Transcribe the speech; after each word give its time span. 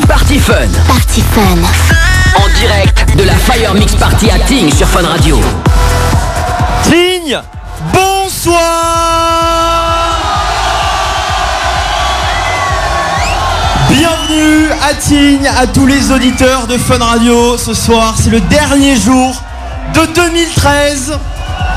Party 0.00 0.38
Fun. 0.38 0.68
Party 0.86 1.22
Fun. 1.32 1.58
En 2.36 2.48
direct 2.60 3.16
de 3.16 3.22
la 3.24 3.34
Fire 3.34 3.72
Mix 3.74 3.94
Party 3.94 4.30
à 4.30 4.38
Ting 4.40 4.70
sur 4.72 4.86
Fun 4.86 5.06
Radio. 5.06 5.40
Signe 6.82 7.40
Bonsoir 7.94 8.60
Bienvenue 13.88 14.68
à 14.86 14.94
Tignes, 14.94 15.50
à 15.58 15.66
tous 15.66 15.86
les 15.86 16.12
auditeurs 16.12 16.66
de 16.66 16.76
Fun 16.76 16.98
Radio. 16.98 17.56
Ce 17.56 17.72
soir, 17.72 18.14
c'est 18.22 18.30
le 18.30 18.40
dernier 18.40 18.96
jour 18.96 19.34
de 19.94 20.06
2013. 20.14 21.18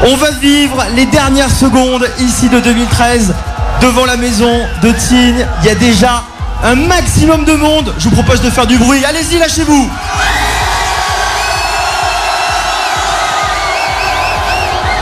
On 0.07 0.17
va 0.17 0.31
vivre 0.31 0.85
les 0.95 1.05
dernières 1.05 1.51
secondes 1.51 2.05
ici 2.19 2.49
de 2.49 2.59
2013 2.59 3.33
devant 3.81 4.05
la 4.05 4.17
maison 4.17 4.59
de 4.83 4.91
Tignes. 4.91 5.45
Il 5.61 5.67
y 5.67 5.71
a 5.71 5.75
déjà 5.75 6.23
un 6.63 6.75
maximum 6.75 7.45
de 7.45 7.53
monde. 7.53 7.93
Je 7.97 8.09
vous 8.09 8.15
propose 8.15 8.41
de 8.41 8.49
faire 8.49 8.67
du 8.67 8.77
bruit. 8.77 9.03
Allez-y, 9.05 9.37
lâchez-vous. 9.37 9.89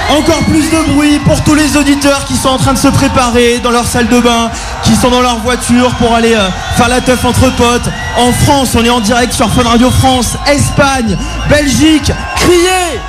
Encore 0.09 0.43
plus 0.45 0.69
de 0.69 0.93
bruit 0.93 1.19
pour 1.19 1.43
tous 1.43 1.53
les 1.53 1.75
auditeurs 1.75 2.23
qui 2.23 2.37
sont 2.37 2.47
en 2.49 2.57
train 2.57 2.71
de 2.73 2.77
se 2.77 2.87
préparer 2.87 3.59
dans 3.59 3.71
leur 3.71 3.85
salle 3.85 4.07
de 4.07 4.19
bain, 4.21 4.49
qui 4.83 4.95
sont 4.95 5.09
dans 5.09 5.21
leur 5.21 5.39
voiture 5.39 5.93
pour 5.95 6.15
aller 6.15 6.33
euh, 6.33 6.49
faire 6.77 6.87
la 6.87 7.01
teuf 7.01 7.25
entre 7.25 7.49
potes. 7.55 7.89
En 8.15 8.31
France, 8.31 8.75
on 8.75 8.85
est 8.85 8.89
en 8.89 9.01
direct 9.01 9.33
sur 9.33 9.49
Fun 9.51 9.63
Radio 9.63 9.91
France, 9.91 10.37
Espagne, 10.47 11.17
Belgique. 11.49 12.11
Criez 12.37 13.01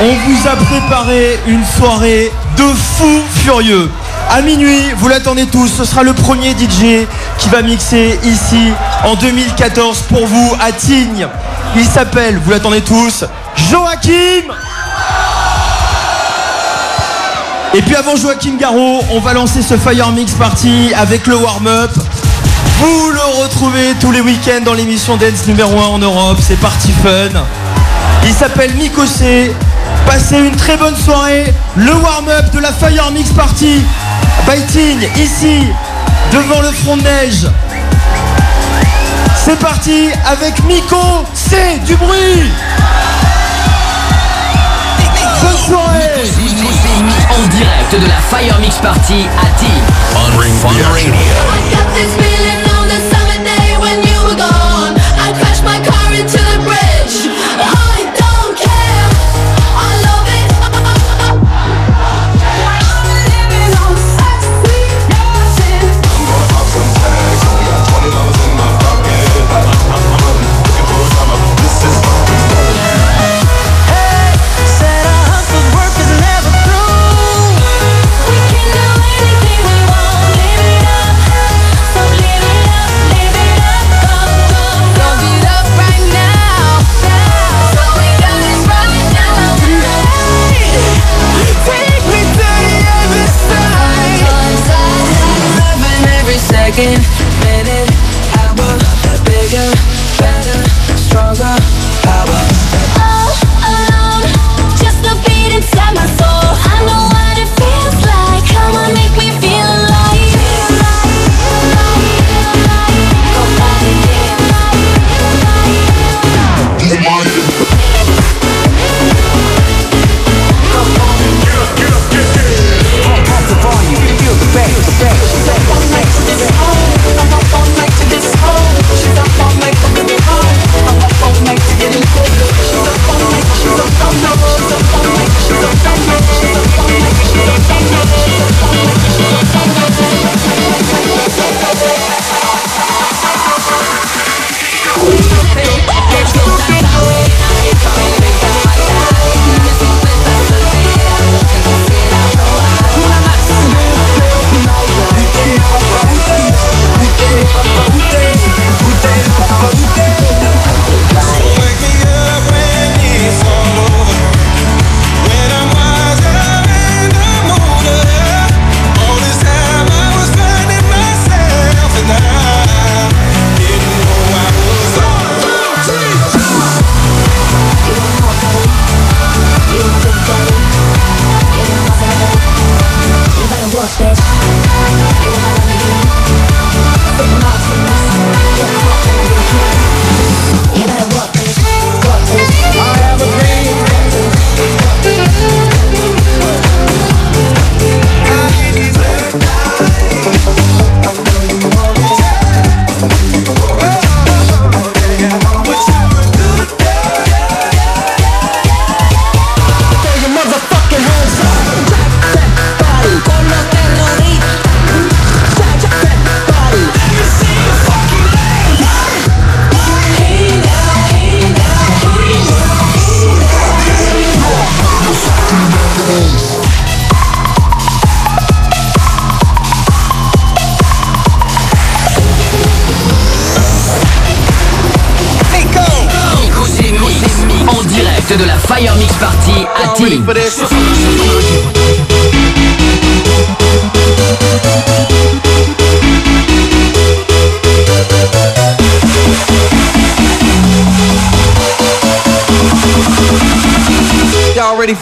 On 0.00 0.12
vous 0.12 0.48
a 0.48 0.56
préparé 0.56 1.40
une 1.46 1.64
soirée 1.64 2.32
de 2.56 2.62
fous 2.62 3.22
furieux. 3.42 3.90
À 4.30 4.40
minuit, 4.42 4.92
vous 4.96 5.08
l'attendez 5.08 5.46
tous, 5.46 5.68
ce 5.68 5.84
sera 5.84 6.02
le 6.02 6.12
premier 6.12 6.50
DJ 6.50 7.06
qui 7.38 7.48
va 7.48 7.62
mixer 7.62 8.18
ici 8.24 8.72
en 9.04 9.14
2014 9.14 10.02
pour 10.08 10.26
vous 10.26 10.56
à 10.60 10.72
Tignes. 10.72 11.28
Il 11.76 11.84
s'appelle, 11.84 12.38
vous 12.38 12.50
l'attendez 12.50 12.80
tous, 12.80 13.24
Joachim 13.70 14.52
Et 17.74 17.82
puis 17.82 17.96
avant 17.96 18.16
Joachim 18.16 18.56
Garraud, 18.58 19.00
on 19.10 19.20
va 19.20 19.34
lancer 19.34 19.62
ce 19.62 19.76
Fire 19.76 20.12
Mix 20.12 20.32
Party 20.32 20.92
avec 20.96 21.26
le 21.26 21.36
warm-up. 21.36 21.90
Vous 22.78 23.10
le 23.10 23.42
retrouvez 23.42 23.94
tous 24.00 24.10
les 24.10 24.20
week-ends 24.20 24.64
dans 24.64 24.74
l'émission 24.74 25.16
Dance 25.16 25.46
numéro 25.46 25.78
1 25.80 25.86
en 25.86 25.98
Europe, 25.98 26.38
c'est 26.40 26.58
Party 26.58 26.92
Fun. 27.02 27.40
Il 28.24 28.32
s'appelle 28.32 28.74
Mikosé. 28.74 29.54
Passez 30.06 30.38
une 30.38 30.56
très 30.56 30.76
bonne 30.76 30.96
soirée. 30.96 31.52
Le 31.76 31.92
warm-up 31.92 32.50
de 32.52 32.60
la 32.60 32.72
Fire 32.72 33.10
Mix 33.12 33.30
Party. 33.30 33.82
Biting, 34.46 35.08
ici, 35.16 35.66
devant 36.32 36.60
le 36.60 36.70
front 36.70 36.96
de 36.96 37.02
neige. 37.02 37.46
C'est 39.44 39.58
parti 39.58 40.10
avec 40.24 40.64
Miko, 40.64 40.96
c'est 41.34 41.78
du 41.84 41.96
bruit 41.96 42.50
Bonne 45.42 45.58
soirée 45.68 46.22
En 47.28 47.46
direct 47.48 47.92
de 47.92 48.06
la 48.06 48.20
Fire 48.30 48.58
Mix 48.60 48.76
Party 48.76 49.26
à. 49.36 49.54
On 50.16 50.38
Radio. 50.38 51.12
again. 96.76 97.13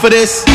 for 0.03 0.09
this 0.09 0.52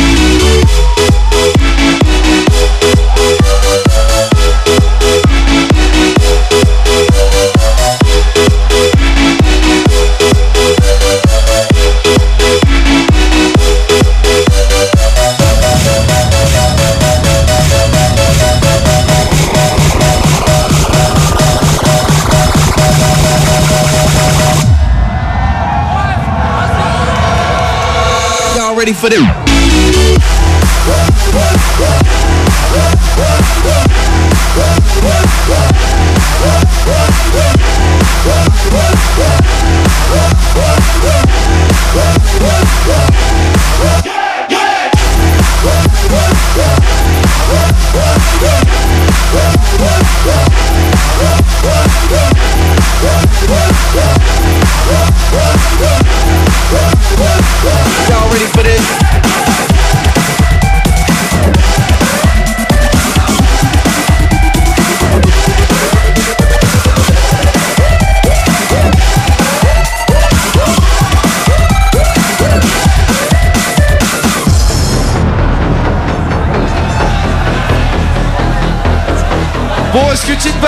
ready? 28.93 29.48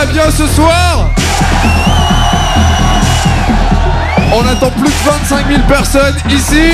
Vas 0.01 0.11
bien 0.11 0.31
ce 0.31 0.47
soir 0.47 1.09
On 4.33 4.47
attend 4.47 4.71
plus 4.71 4.89
de 4.89 5.09
25 5.29 5.47
000 5.47 5.61
personnes 5.67 6.15
ici. 6.29 6.71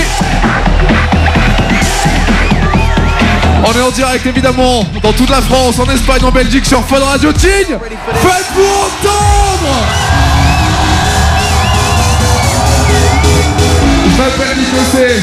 On 3.65 3.71
est 3.73 3.81
en 3.81 3.91
direct 3.91 4.25
évidemment 4.25 4.85
dans 5.01 5.11
toute 5.13 5.29
la 5.29 5.41
France, 5.41 5.79
en 5.79 5.89
Espagne, 5.91 6.23
en 6.23 6.31
Belgique 6.31 6.65
sur 6.65 6.83
Fun 6.85 6.99
Radio 6.99 7.33
Tignes. 7.33 7.77
Faites-vous 8.13 8.61
entendre 8.85 9.73
Je 14.05 14.17
m'appelle 14.17 14.57
Nico 14.57 14.77
C. 14.91 15.21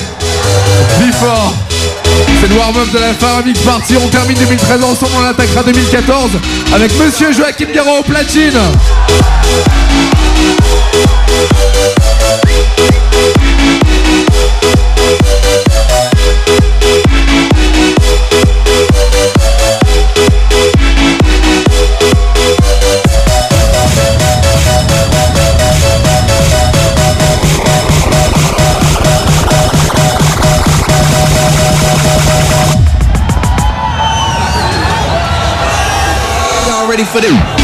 C'est 2.40 2.48
le 2.48 2.56
warm-up 2.56 2.90
de 2.92 2.98
la 2.98 3.14
Fire 3.14 3.44
Mix 3.44 3.60
Party. 3.60 3.96
On 4.02 4.08
termine 4.08 4.36
2013 4.36 4.82
ensemble, 4.84 5.12
on 5.20 5.24
attaquera 5.24 5.62
2014 5.62 6.30
avec 6.74 6.92
Monsieur 6.98 7.32
Joachim 7.32 7.68
Garraud 7.72 8.00
au 8.00 8.02
platine. 8.02 8.58
For 37.14 37.20
this? 37.20 37.63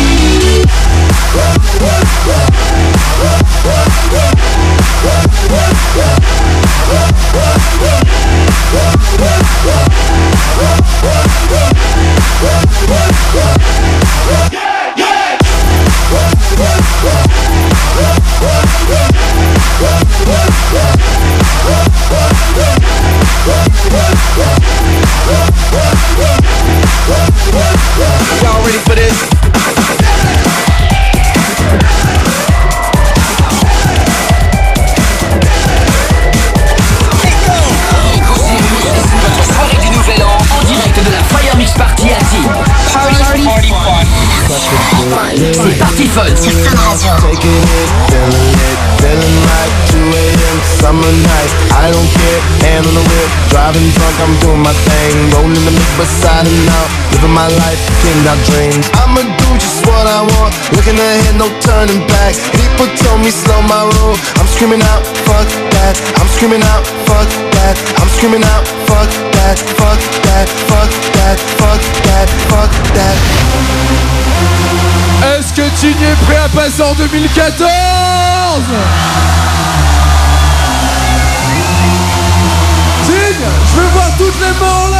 Dreams. 58.49 58.87
I'ma 59.03 59.23
do 59.23 59.49
just 59.59 59.85
what 59.87 60.07
I 60.07 60.23
want, 60.23 60.53
looking 60.77 60.97
ahead, 60.97 61.37
no 61.37 61.49
turning 61.61 62.06
back. 62.06 62.35
People 62.56 62.87
told 63.05 63.20
me 63.20 63.31
slow 63.31 63.61
my 63.67 63.89
roll, 63.99 64.17
I'm 64.39 64.49
screaming 64.49 64.82
out, 64.93 65.03
fuck 65.27 65.49
that. 65.77 65.94
I'm 66.20 66.29
screaming 66.29 66.63
out, 66.73 66.85
fuck 67.09 67.29
that. 67.56 67.77
I'm 68.01 68.09
screaming 68.17 68.44
out, 68.44 68.65
fuck 68.89 69.11
that, 69.37 69.59
fuck 69.79 70.01
that, 70.27 70.47
fuck 70.70 70.91
that, 71.19 71.39
fuck 71.61 71.82
that, 72.09 72.29
fuck 72.49 72.73
that. 72.97 73.17
Est-ce 75.23 75.53
que 75.53 75.69
tu 75.81 75.89
es 75.89 76.17
prêt 76.27 76.37
à 76.37 76.49
passer 76.49 76.82
en 76.82 76.94
2014 76.94 77.61
Tignes, 83.05 83.51
je 83.67 83.81
veux 83.81 83.89
voir 83.89 84.11
toutes 84.19 84.41
les 84.41 84.61
mains 84.61 84.85
en 84.85 84.89
l'air 84.89 85.00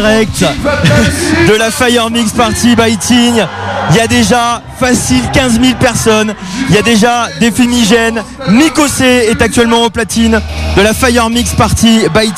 De 0.00 1.54
la 1.54 1.70
Fire 1.70 2.10
Mix 2.10 2.30
Party 2.30 2.76
by. 2.76 2.96
Il 3.90 3.96
y 3.96 4.00
a 4.00 4.06
déjà 4.06 4.62
facile 4.78 5.22
15 5.32 5.60
000 5.60 5.74
personnes. 5.80 6.34
Il 6.68 6.74
y 6.76 6.78
a 6.78 6.82
déjà 6.82 7.26
des 7.40 7.50
fumigènes. 7.50 8.22
Mikosé 8.48 9.30
est 9.30 9.42
actuellement 9.42 9.82
au 9.82 9.90
platine 9.90 10.40
de 10.76 10.82
la 10.82 10.94
Fire 10.94 11.28
Mix 11.30 11.50
Party 11.54 12.02
by. 12.14 12.32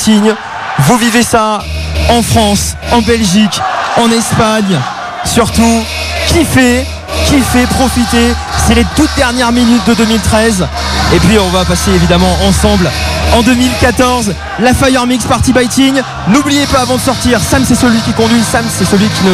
Vous 0.80 0.96
vivez 0.96 1.22
ça 1.22 1.60
en 2.08 2.22
France, 2.22 2.76
en 2.92 3.02
Belgique, 3.02 3.60
en 3.98 4.10
Espagne. 4.10 4.78
Surtout, 5.24 5.84
kiffez, 6.28 6.86
kiffez, 7.26 7.66
profitez. 7.66 8.34
C'est 8.66 8.74
les 8.74 8.86
toutes 8.96 9.14
dernières 9.16 9.52
minutes 9.52 9.86
de 9.86 9.94
2013. 9.94 10.66
Et 11.14 11.18
puis 11.18 11.38
on 11.38 11.48
va 11.50 11.64
passer 11.66 11.90
évidemment 11.90 12.38
ensemble 12.46 12.90
en 13.34 13.42
2014 13.42 14.34
la 14.60 14.74
Fire 14.74 15.06
Mix 15.06 15.24
Party 15.24 15.52
Biting. 15.52 16.00
N'oubliez 16.28 16.66
pas 16.66 16.80
avant 16.80 16.96
de 16.96 17.00
sortir, 17.00 17.40
Sam 17.40 17.64
c'est 17.66 17.74
celui 17.74 18.00
qui 18.00 18.12
conduit, 18.12 18.42
Sam 18.42 18.64
c'est 18.68 18.84
celui 18.84 19.06
qui 19.08 19.24
ne 19.24 19.32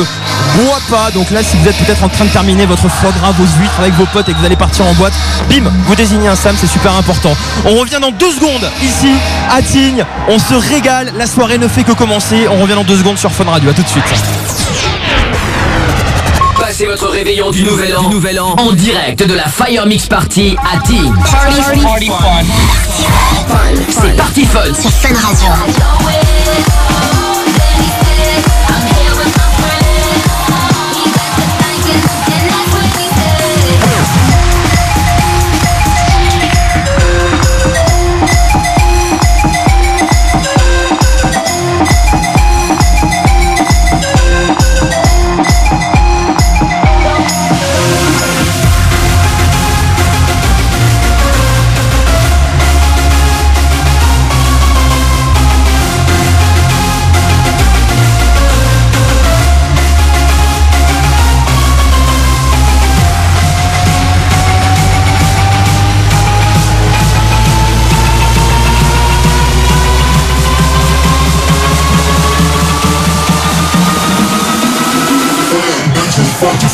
boit 0.62 0.80
pas. 0.90 1.10
Donc 1.10 1.30
là 1.30 1.42
si 1.42 1.56
vous 1.56 1.68
êtes 1.68 1.76
peut-être 1.76 2.04
en 2.04 2.08
train 2.08 2.24
de 2.24 2.30
terminer 2.30 2.66
votre 2.66 2.88
foie 2.88 3.12
gras, 3.12 3.32
vos 3.32 3.44
huîtres 3.60 3.78
avec 3.78 3.94
vos 3.94 4.06
potes 4.06 4.28
et 4.28 4.32
que 4.32 4.38
vous 4.38 4.44
allez 4.44 4.56
partir 4.56 4.86
en 4.86 4.94
boîte, 4.94 5.14
bim, 5.48 5.70
vous 5.86 5.94
désignez 5.94 6.28
un 6.28 6.36
Sam, 6.36 6.54
c'est 6.58 6.66
super 6.66 6.94
important. 6.96 7.34
On 7.64 7.74
revient 7.76 7.98
dans 8.00 8.12
deux 8.12 8.32
secondes 8.32 8.70
ici 8.82 9.12
à 9.50 9.62
Tignes. 9.62 10.04
On 10.28 10.38
se 10.38 10.54
régale, 10.54 11.12
la 11.16 11.26
soirée 11.26 11.58
ne 11.58 11.68
fait 11.68 11.84
que 11.84 11.92
commencer. 11.92 12.46
On 12.50 12.62
revient 12.62 12.74
dans 12.74 12.84
deux 12.84 12.98
secondes 12.98 13.18
sur 13.18 13.32
Fun 13.32 13.44
Radio. 13.44 13.70
À 13.70 13.74
tout 13.74 13.82
de 13.82 13.88
suite. 13.88 14.55
Passez 16.76 16.88
votre 16.88 17.08
réveillon 17.08 17.50
du 17.50 17.62
nouvel 17.62 17.96
an, 17.96 18.02
du 18.02 18.16
nouvel 18.16 18.38
an 18.38 18.54
en 18.58 18.70
direct 18.72 19.26
de 19.26 19.32
la 19.32 19.48
Fire 19.48 19.86
Mix 19.86 20.08
Party 20.08 20.54
à 20.60 20.78
Team. 20.86 21.18
C'est 23.88 24.14
Party 24.14 24.44
Fun 24.44 24.74
sur 24.74 24.90
Fun 24.90 25.14
Radio. 25.26 25.48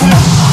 En 0.02 0.51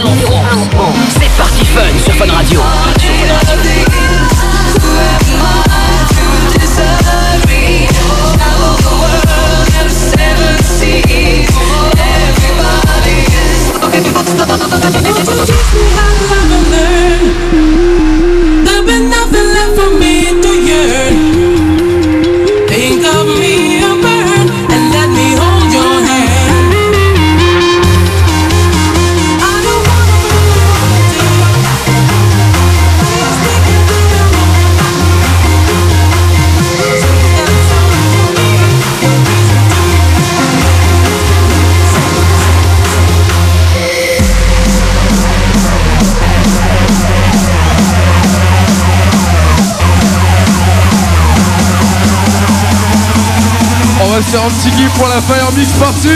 Numéro 0.00 0.31
Fire 55.82 56.11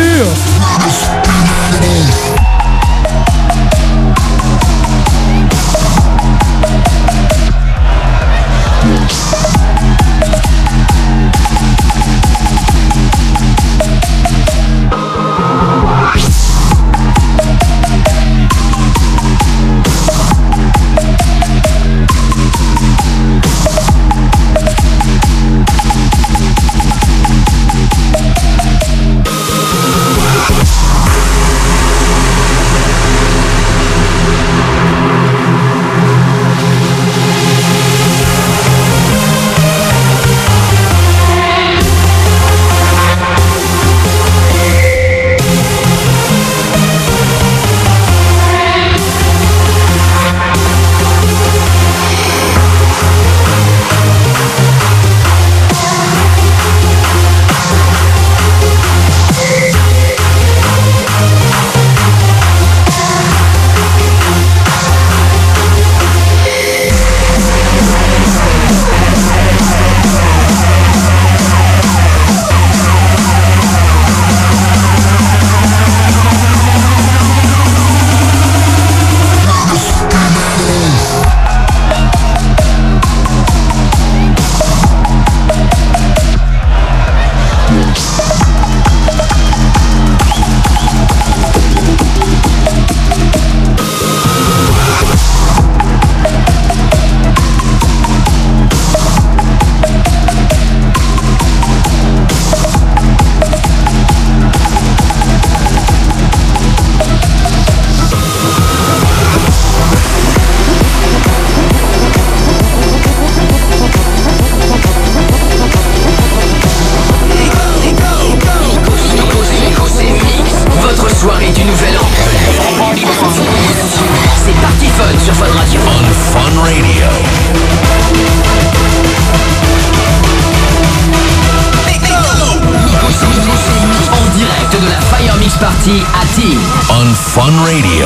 Radio. 137.64 138.05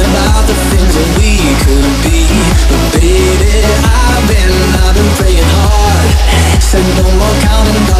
about 0.00 0.46
the 0.46 0.56
things 0.70 0.94
that 0.94 1.10
we 1.18 1.38
could 1.62 1.88
be 2.02 2.26
But 2.68 2.82
baby, 2.98 3.62
I've 3.86 4.24
been, 4.26 4.54
I've 4.82 4.94
been 4.94 5.10
praying 5.18 5.48
hard 5.58 6.08
Said 6.62 6.86
no 6.98 7.06
more 7.18 7.36
counting 7.42 7.86
down. 7.86 7.93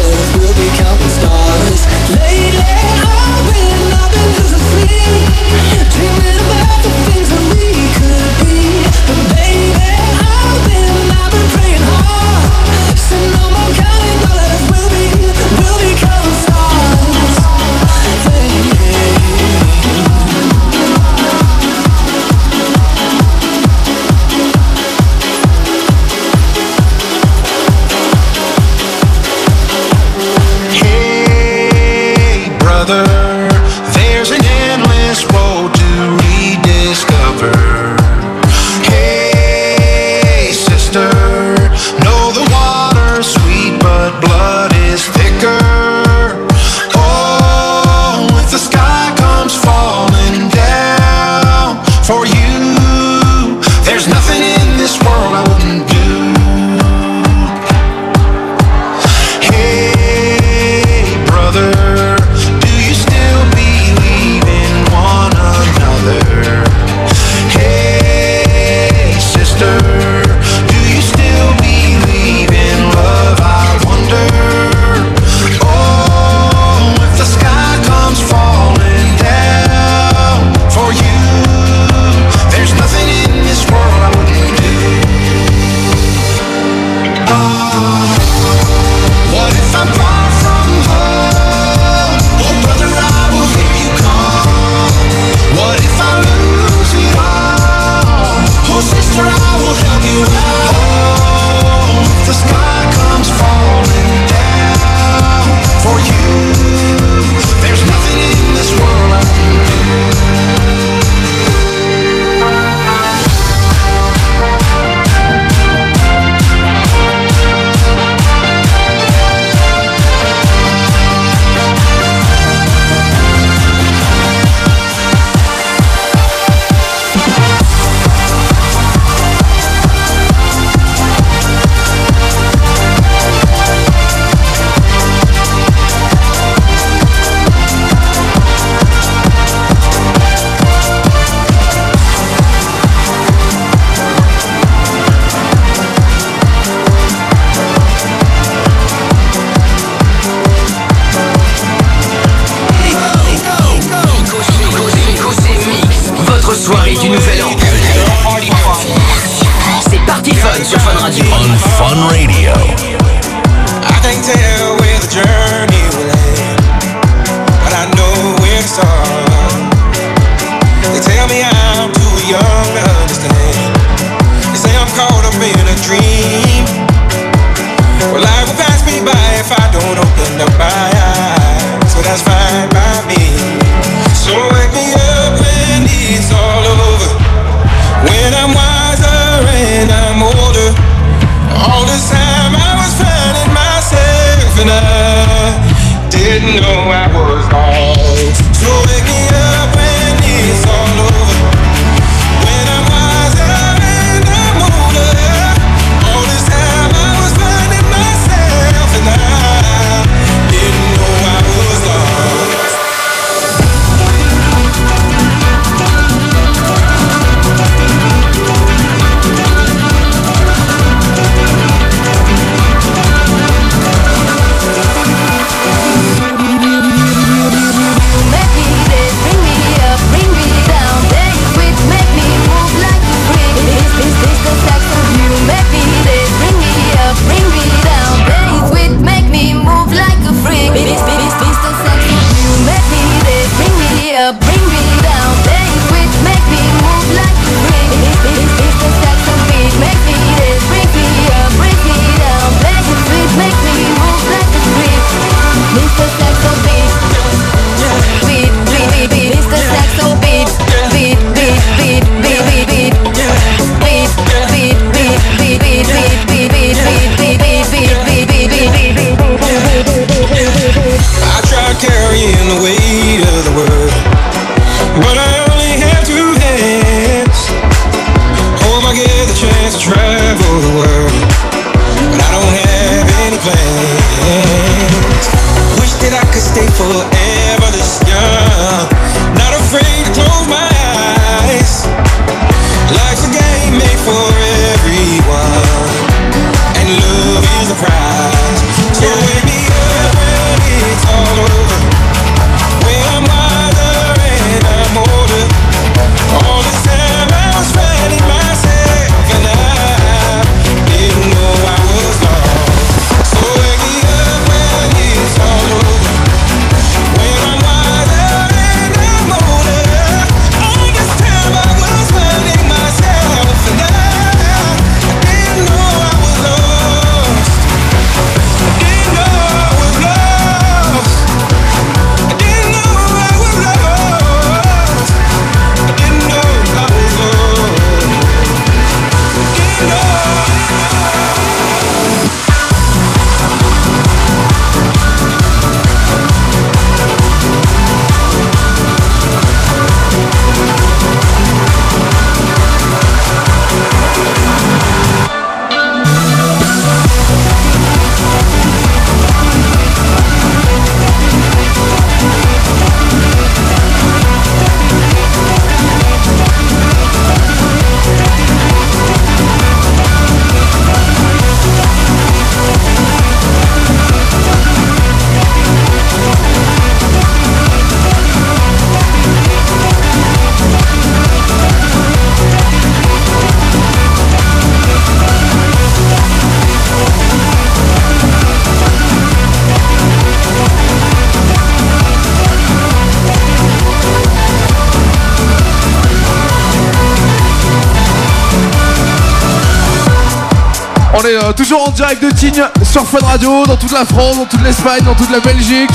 Direct 401.95 402.21
de 402.21 402.29
Tignes 402.29 402.65
sur 402.83 403.07
Fun 403.07 403.25
Radio, 403.25 403.65
dans 403.65 403.77
toute 403.77 403.93
la 403.93 404.03
France, 404.03 404.37
dans 404.37 404.45
toute 404.45 404.61
l'Espagne, 404.61 405.01
dans 405.05 405.15
toute 405.15 405.31
la 405.31 405.39
Belgique. 405.39 405.89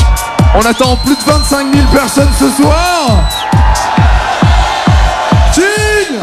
On 0.54 0.64
attend 0.64 0.96
plus 0.96 1.14
de 1.14 1.22
25 1.26 1.74
000 1.74 1.86
personnes 1.92 2.30
ce 2.38 2.50
soir. 2.50 3.28
Tignes 5.52 6.18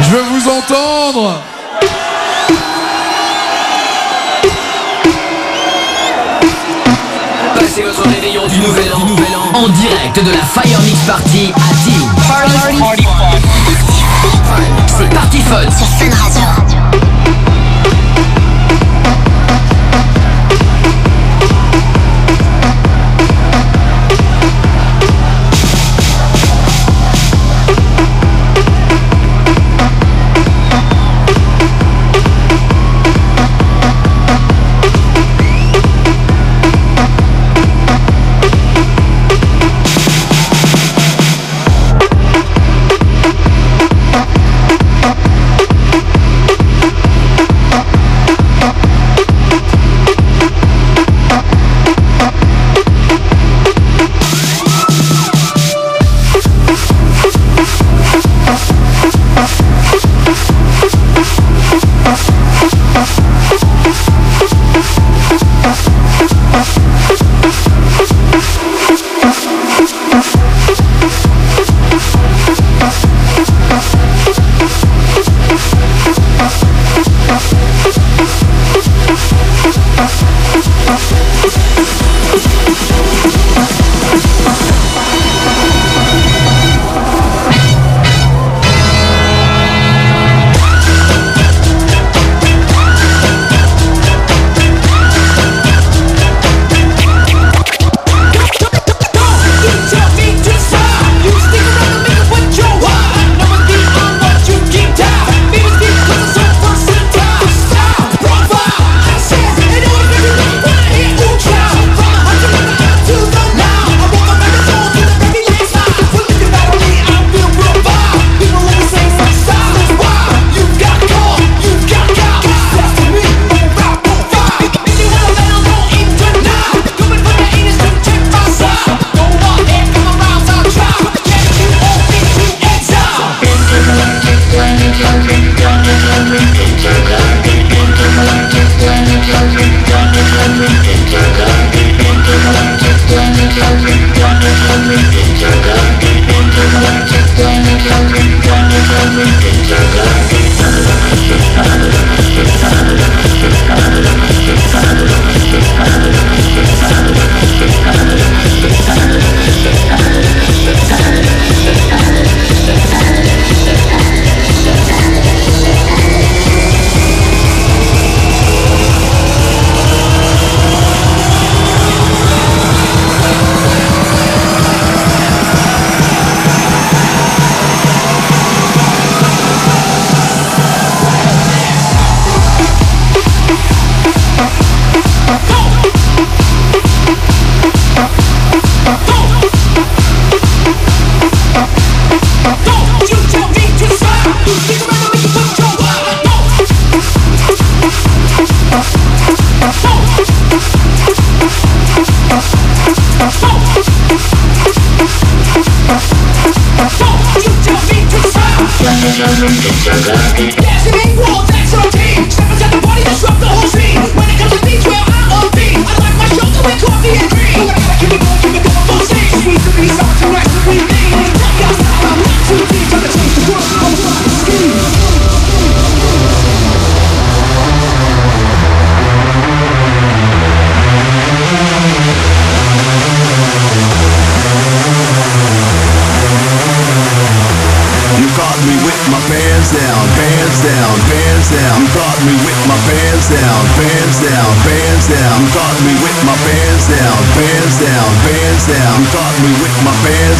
Je 0.00 0.10
veux 0.10 0.22
vous 0.22 0.48
entendre. 0.48 1.40
Passez 7.54 7.82
votre 7.82 8.02
réveillon 8.08 8.48
du 8.48 8.58
nouvel 8.58 8.92
an, 8.94 9.06
nouvel 9.06 9.36
an 9.36 9.58
en 9.58 9.68
direct 9.68 10.24
de 10.24 10.32
la 10.32 10.42
Fire 10.42 10.80
Mix 10.80 10.98
Party 11.06 11.52
à 11.54 11.84
Tignes. 11.84 13.11
Party 15.10 15.40
Fun 15.40 15.70
sur 15.70 15.86
Fun 15.86 16.10
Radio. 16.14 17.51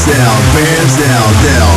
down, 0.06 0.40
bands 0.54 0.96
down, 0.98 1.32
down. 1.44 1.71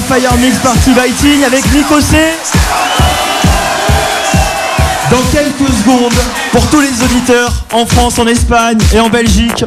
Fire 0.00 0.36
Mix 0.36 0.58
Party 0.58 0.92
Biting 0.92 1.44
avec 1.44 1.64
Nico 1.72 2.00
C 2.00 2.16
Dans 5.10 5.22
quelques 5.32 5.72
secondes, 5.80 6.14
pour 6.52 6.64
tous 6.68 6.80
les 6.80 7.02
auditeurs 7.02 7.52
en 7.72 7.84
France, 7.84 8.18
en 8.18 8.26
Espagne 8.26 8.78
et 8.94 9.00
en 9.00 9.08
Belgique, 9.08 9.64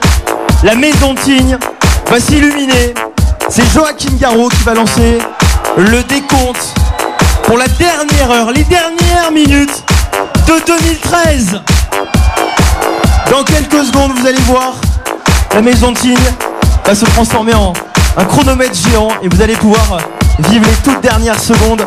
la 0.63 0.75
maison 0.75 1.15
Tigne 1.15 1.57
va 2.09 2.19
s'illuminer. 2.19 2.93
C'est 3.49 3.65
Joachim 3.73 4.15
Garraud 4.19 4.47
qui 4.49 4.63
va 4.63 4.73
lancer 4.73 5.17
le 5.77 6.01
décompte 6.03 6.75
pour 7.43 7.57
la 7.57 7.67
dernière 7.67 8.31
heure, 8.31 8.51
les 8.51 8.63
dernières 8.63 9.31
minutes 9.33 9.83
de 10.47 10.65
2013. 10.65 11.59
Dans 13.29 13.43
quelques 13.43 13.85
secondes, 13.85 14.13
vous 14.17 14.27
allez 14.27 14.41
voir, 14.41 14.75
la 15.53 15.61
maison 15.61 15.91
de 15.91 15.97
Tignes 15.97 16.17
va 16.85 16.95
se 16.95 17.05
transformer 17.05 17.53
en 17.53 17.73
un 18.17 18.25
chronomètre 18.25 18.75
géant 18.75 19.09
et 19.21 19.27
vous 19.27 19.41
allez 19.41 19.55
pouvoir 19.55 19.99
vivre 20.39 20.65
les 20.65 20.75
toutes 20.83 21.01
dernières 21.01 21.39
secondes 21.39 21.85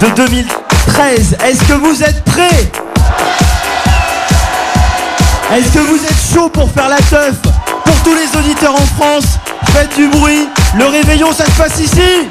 de 0.00 0.06
2013. 0.16 1.36
Est-ce 1.44 1.64
que 1.64 1.74
vous 1.74 2.02
êtes 2.02 2.22
prêts? 2.24 2.70
Est-ce 5.56 5.72
que 5.72 5.78
vous 5.78 6.04
êtes 6.04 6.34
chaud 6.34 6.48
pour 6.48 6.70
faire 6.70 6.88
la 6.88 6.98
teuf? 6.98 7.36
Pour 7.84 7.96
tous 8.04 8.14
les 8.14 8.38
auditeurs 8.38 8.74
en 8.74 8.86
France, 9.00 9.24
faites 9.72 9.94
du 9.96 10.08
bruit. 10.08 10.48
Le 10.76 10.86
réveillon, 10.86 11.32
ça 11.32 11.46
se 11.46 11.50
passe 11.52 11.80
ici. 11.80 12.28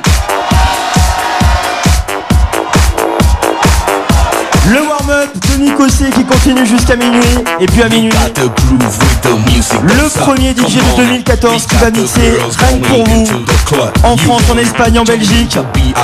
Le 4.70 4.82
warm-up 4.82 5.30
de 5.50 5.64
Nico 5.64 5.88
C 5.88 6.06
qui 6.14 6.26
continue 6.26 6.66
jusqu'à 6.66 6.96
minuit. 6.96 7.22
Et 7.60 7.66
puis 7.66 7.82
à 7.82 7.90
minuit, 7.90 8.12
le 9.82 10.20
premier 10.20 10.52
DJ 10.52 10.76
de 10.76 10.98
2014 10.98 11.66
qui 11.66 11.76
va 11.76 11.90
mixer 11.90 12.38
rien 12.58 12.78
pour 12.80 13.04
vous. 13.06 13.28
En 14.04 14.18
France, 14.18 14.44
en 14.52 14.58
Espagne, 14.58 15.00
en 15.00 15.04
Belgique. 15.04 15.58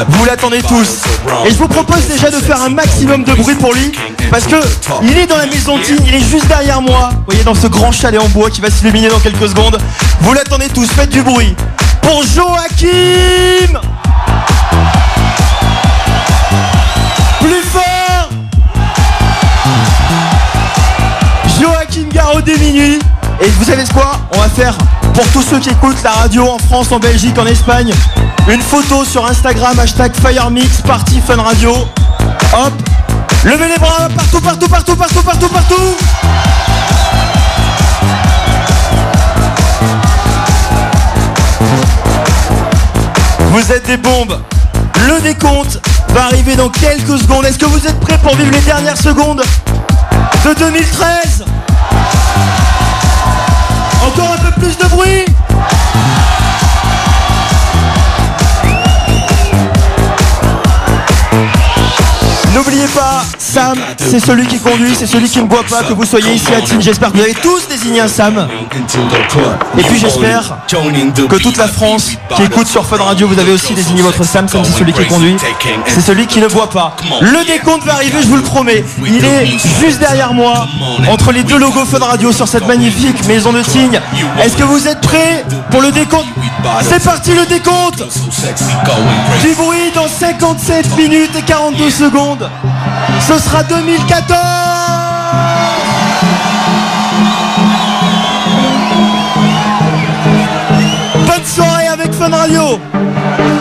Vous 0.08 0.26
l'attendez 0.26 0.62
tous. 0.62 1.02
Et 1.46 1.50
je 1.50 1.56
vous 1.56 1.68
propose 1.68 2.08
déjà 2.08 2.30
de 2.30 2.38
faire 2.38 2.62
un 2.62 2.70
maximum 2.70 3.24
de 3.24 3.34
bruit 3.34 3.56
pour 3.56 3.74
lui. 3.74 3.92
Parce 4.32 4.46
que 4.46 4.56
il 5.04 5.18
est 5.18 5.28
dans 5.28 5.38
la 5.38 5.48
maison 5.48 5.78
Tine, 5.80 6.00
il 6.08 6.16
est 6.16 6.30
juste 6.30 6.48
derrière 6.48 6.82
moi. 6.82 7.10
Vous 7.12 7.24
voyez, 7.28 7.44
dans 7.44 7.56
ce 7.56 7.68
grand 7.68 7.92
chalet 7.92 8.22
en 8.22 8.30
bois 8.30 8.50
qui 8.50 8.62
va 8.62 8.70
s'illuminer 8.70 9.10
dans 9.10 9.20
quelques 9.20 9.50
secondes. 9.50 9.78
Vous 10.22 10.34
l'attendez 10.34 10.70
tous, 10.70 10.90
faites 10.90 11.10
du 11.10 11.22
bruit. 11.22 11.56
Pour 12.02 12.24
Joachim 12.24 13.80
Garraud 22.34 22.42
dès 22.42 22.58
minuit. 22.58 23.00
Et 23.42 23.50
vous 23.50 23.64
savez 23.64 23.86
ce 23.86 23.94
quoi 23.94 24.20
On 24.34 24.40
va 24.40 24.50
faire 24.50 24.78
pour 25.14 25.28
tous 25.32 25.42
ceux 25.42 25.60
qui 25.60 25.70
écoutent 25.70 26.02
la 26.04 26.12
radio 26.12 26.48
en 26.48 26.58
France, 26.58 26.92
en 26.92 27.00
Belgique, 27.00 27.38
en 27.38 27.46
Espagne, 27.46 27.94
une 28.48 28.62
photo 28.62 29.06
sur 29.06 29.26
Instagram, 29.26 29.78
hashtag 29.80 30.14
FireMix, 30.16 30.82
Party 30.82 31.22
Fun 31.26 31.42
Radio. 31.42 31.72
Hop 32.54 32.74
Levez 33.44 33.68
les 33.68 33.78
bras 33.78 34.08
partout, 34.16 34.40
partout, 34.40 34.68
partout, 34.68 34.96
partout, 34.96 35.22
partout, 35.22 35.50
partout 35.50 35.96
Vous 43.50 43.72
êtes 43.72 43.86
des 43.86 43.98
bombes 43.98 44.40
Le 45.08 45.22
décompte 45.22 45.80
va 46.10 46.26
arriver 46.26 46.56
dans 46.56 46.70
quelques 46.70 47.20
secondes. 47.20 47.46
Est-ce 47.46 47.60
que 47.60 47.66
vous 47.66 47.86
êtes 47.86 48.00
prêts 48.00 48.18
pour 48.18 48.36
vivre 48.36 48.52
les 48.52 48.62
dernières 48.62 48.98
secondes 48.98 49.44
de 50.46 50.54
2013 50.54 51.46
Encore 54.06 54.34
un 54.34 54.38
peu 54.38 54.60
plus 54.60 54.78
de 54.78 54.86
bruit. 54.88 55.26
N'oubliez 62.54 62.88
pas, 62.88 63.13
Sam, 63.38 63.78
c'est 63.98 64.20
celui 64.20 64.48
qui 64.48 64.60
conduit, 64.60 64.96
c'est 64.96 65.06
celui 65.06 65.30
qui 65.30 65.40
ne 65.40 65.46
boit 65.46 65.64
pas, 65.64 65.84
que 65.84 65.94
vous 65.94 66.06
soyez 66.06 66.34
ici 66.34 66.54
à 66.54 66.62
Tignes. 66.62 66.82
J'espère 66.82 67.12
que 67.12 67.18
vous 67.18 67.24
avez 67.24 67.34
tous 67.34 67.68
désigné 67.68 68.02
un 68.02 68.08
Sam. 68.08 68.48
Et 69.78 69.84
puis 69.84 70.00
j'espère 70.00 70.58
que 70.68 71.36
toute 71.38 71.58
la 71.58 71.68
France 71.68 72.12
qui 72.36 72.44
écoute 72.44 72.68
sur 72.68 72.86
Fun 72.86 72.98
Radio, 72.98 73.28
vous 73.28 73.40
avez 73.40 73.52
aussi 73.52 73.74
désigné 73.74 74.02
votre 74.02 74.24
Sam. 74.24 74.48
Sam, 74.48 74.64
c'est 74.64 74.78
celui 74.78 74.94
qui 74.94 75.06
conduit, 75.06 75.36
c'est 75.88 76.02
celui 76.02 76.28
qui 76.28 76.40
ne 76.40 76.48
boit 76.48 76.70
pas. 76.70 76.96
Le 77.22 77.46
décompte 77.46 77.86
va 77.86 77.96
arriver, 77.96 78.20
je 78.22 78.28
vous 78.28 78.38
le 78.38 78.44
promets. 78.44 78.84
Il 79.06 79.24
est 79.24 79.46
juste 79.80 80.00
derrière 80.00 80.34
moi, 80.34 80.68
entre 81.10 81.32
les 81.32 81.44
deux 81.44 81.58
logos 81.58 81.86
Fun 81.86 82.00
Radio 82.00 82.32
sur 82.32 82.48
cette 82.48 82.68
magnifique 82.68 83.26
maison 83.28 83.54
de 83.54 83.62
Tignes. 83.62 84.00
Est-ce 84.42 84.56
que 84.56 84.64
vous 84.64 84.88
êtes 84.88 85.02
prêts 85.02 85.46
pour 85.70 85.82
le 85.82 85.92
décompte? 85.92 86.28
C'est 86.82 87.04
parti 87.04 87.32
le 87.34 87.46
décompte 87.46 88.04
Du 89.42 89.54
bruit 89.54 89.92
dans 89.94 90.08
57 90.08 90.98
minutes 90.98 91.36
et 91.38 91.42
42 91.42 91.90
secondes. 91.90 92.50
Ce 93.20 93.38
sera 93.40 93.64
2014 93.64 94.38
Bonne 101.26 101.46
soirée 101.46 101.88
avec 101.88 102.14
Fun 102.14 102.30
Radio 102.30 102.80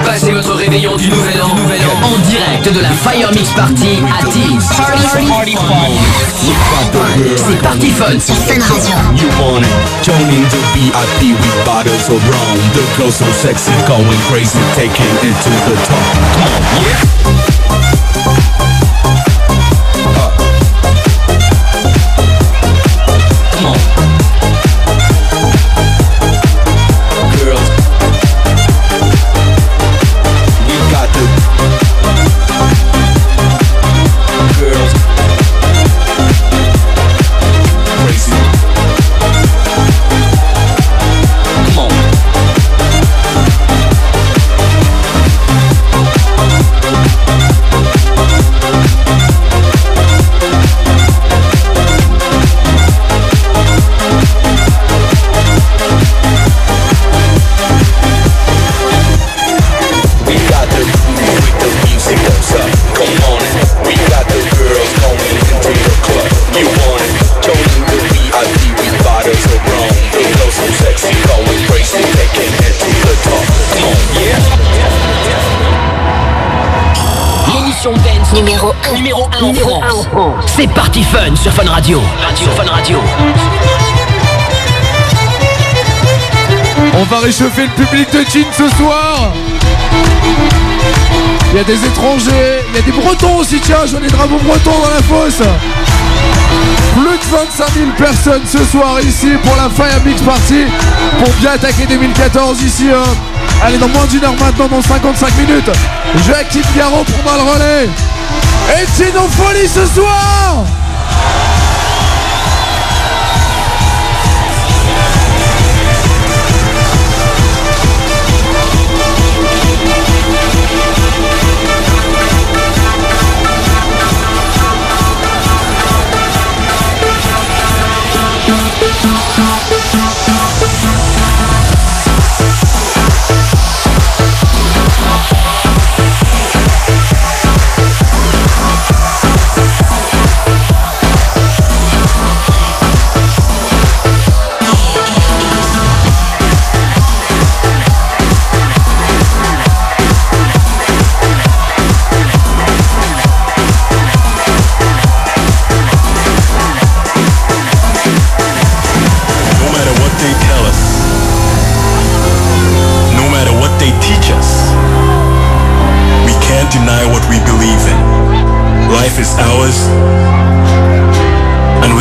Passez 0.05 0.33
votre 0.33 0.55
réveillon 0.55 0.97
du 0.97 1.09
nouvel 1.09 1.41
an, 1.43 1.55
nouvel 1.55 1.81
an 1.81 2.07
en 2.07 2.19
direct 2.29 2.73
de 2.73 2.81
la 2.81 2.91
Fire 2.91 3.31
Mix 3.33 3.51
Party 3.51 3.99
à 4.21 4.25
Teams. 4.27 4.61
C'est 7.37 7.63
Party 7.63 7.91
Fun 7.91 8.19
sur 8.19 8.35
Fun 8.35 8.61
Radio. 8.61 8.97
You 9.17 9.29
want 9.41 9.63
it? 9.63 9.69
Join 10.03 10.29
in 10.29 10.45
the 10.49 10.61
VIP 10.75 11.39
with 11.41 11.65
bottles 11.65 12.09
of 12.09 12.23
rum. 12.29 12.59
The 12.75 12.83
girls 12.99 13.17
so 13.17 13.27
sexy, 13.33 13.73
going 13.87 14.19
crazy, 14.31 14.59
taking 14.75 15.07
it 15.23 15.37
to 15.43 15.51
the 15.71 15.77
top. 15.87 15.99
Come 16.35 16.43
on, 16.43 16.83
yeah. 16.83 17.52
Numéro 78.35 78.73
1 78.91 78.95
numéro 78.97 79.29
1 79.41 79.45
en 79.45 79.55
France. 79.55 80.09
C'est 80.47 80.67
Party 80.69 81.03
Fun 81.05 81.35
sur 81.37 81.53
Fun 81.53 81.69
Radio. 81.69 82.01
Radio 82.27 82.49
Fun 82.57 82.71
Radio. 82.71 82.99
On 86.95 87.05
va 87.05 87.19
réchauffer 87.21 87.63
le 87.63 87.85
public 87.85 88.11
de 88.13 88.25
Chin 88.31 88.45
ce 88.57 88.69
soir. 88.77 89.33
Il 91.53 91.57
y 91.57 91.61
a 91.61 91.65
des 91.65 91.85
étrangers, 91.85 92.61
il 92.71 92.77
y 92.77 92.79
a 92.79 92.83
des 92.83 92.93
bretons 92.93 93.37
aussi, 93.37 93.61
tiens, 93.61 93.77
je 93.85 93.93
vois 93.93 94.01
des 94.01 94.09
drapeaux 94.09 94.39
bretons 94.39 94.79
dans 94.83 94.89
la 94.91 95.03
fosse. 95.03 95.43
Plus 96.95 97.19
de 97.19 97.37
25 97.37 97.73
000 97.75 97.87
personnes 97.97 98.43
ce 98.47 98.65
soir 98.65 99.01
ici 99.03 99.29
pour 99.45 99.57
la 99.57 99.69
Fire 99.71 100.01
Mix 100.05 100.21
Party 100.23 100.65
pour 101.19 101.33
bien 101.35 101.53
attaquer 101.53 101.87
2014 101.87 102.63
ici. 102.63 102.89
hein. 102.95 103.03
Allez, 103.65 103.79
dans 103.79 103.89
moins 103.89 104.07
d'une 104.07 104.25
heure 104.25 104.35
maintenant, 104.41 104.67
dans 104.69 104.83
55 104.83 105.37
minutes, 105.39 105.71
Joachim 106.27 106.63
Garraud 106.77 107.05
prendra 107.05 107.37
le 107.45 107.51
relais. 107.53 107.89
Et 108.75 108.87
c'est 108.95 109.13
nos 109.13 109.29
folies 109.29 109.69
ce 109.69 109.87
soir 109.87 110.65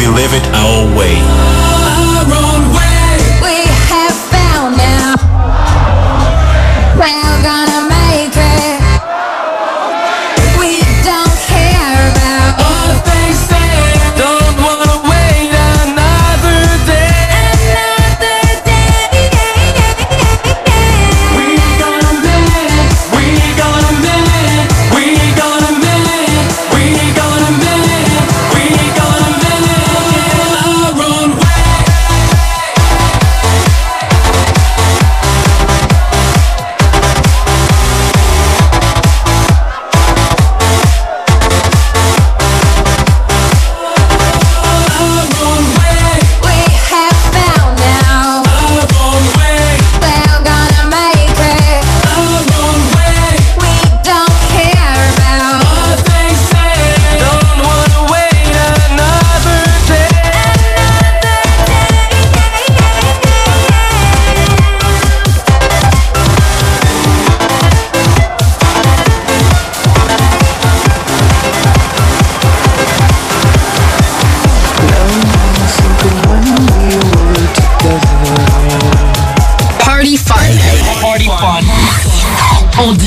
we 0.01 0.07
live 0.07 0.33
it 0.33 0.47
our 0.55 0.97
way. 0.97 1.60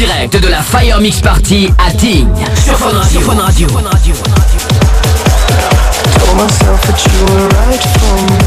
Direct 0.07 0.37
de 0.37 0.49
la 0.49 0.63
Fire 0.63 1.01
Mix 1.01 1.21
Party 1.21 1.73
à 1.79 1.91
Tignes. 1.91 2.29
Sur 2.63 2.77
Fun 2.79 2.99
Radio. 2.99 3.21
Fun 3.21 3.39
Radio. 3.39 3.69
Told 6.19 6.37
myself 6.37 6.81
that 6.87 7.05
you 7.07 7.25
were 7.27 7.49
right 7.49 7.85
for 7.99 8.17
me 8.23 8.39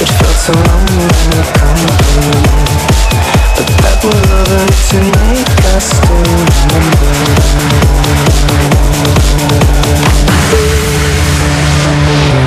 It 0.00 0.08
felt 0.08 0.36
so 0.36 0.52
long 0.52 0.86
in 0.88 0.98
your 1.34 1.46
company 1.52 2.42
But 3.56 3.68
that 3.82 3.98
will 4.02 4.30
over 4.40 4.66
to 4.88 4.98
make 5.20 5.50
us 5.76 5.86
still 5.86 6.40
You 12.32 12.39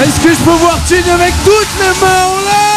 Est-ce 0.00 0.20
que 0.20 0.32
je 0.32 0.40
peux 0.44 0.50
voir 0.50 0.78
Tignes 0.86 1.10
avec 1.10 1.34
toutes 1.44 1.68
les 1.80 2.00
mains 2.00 2.24
en 2.24 2.67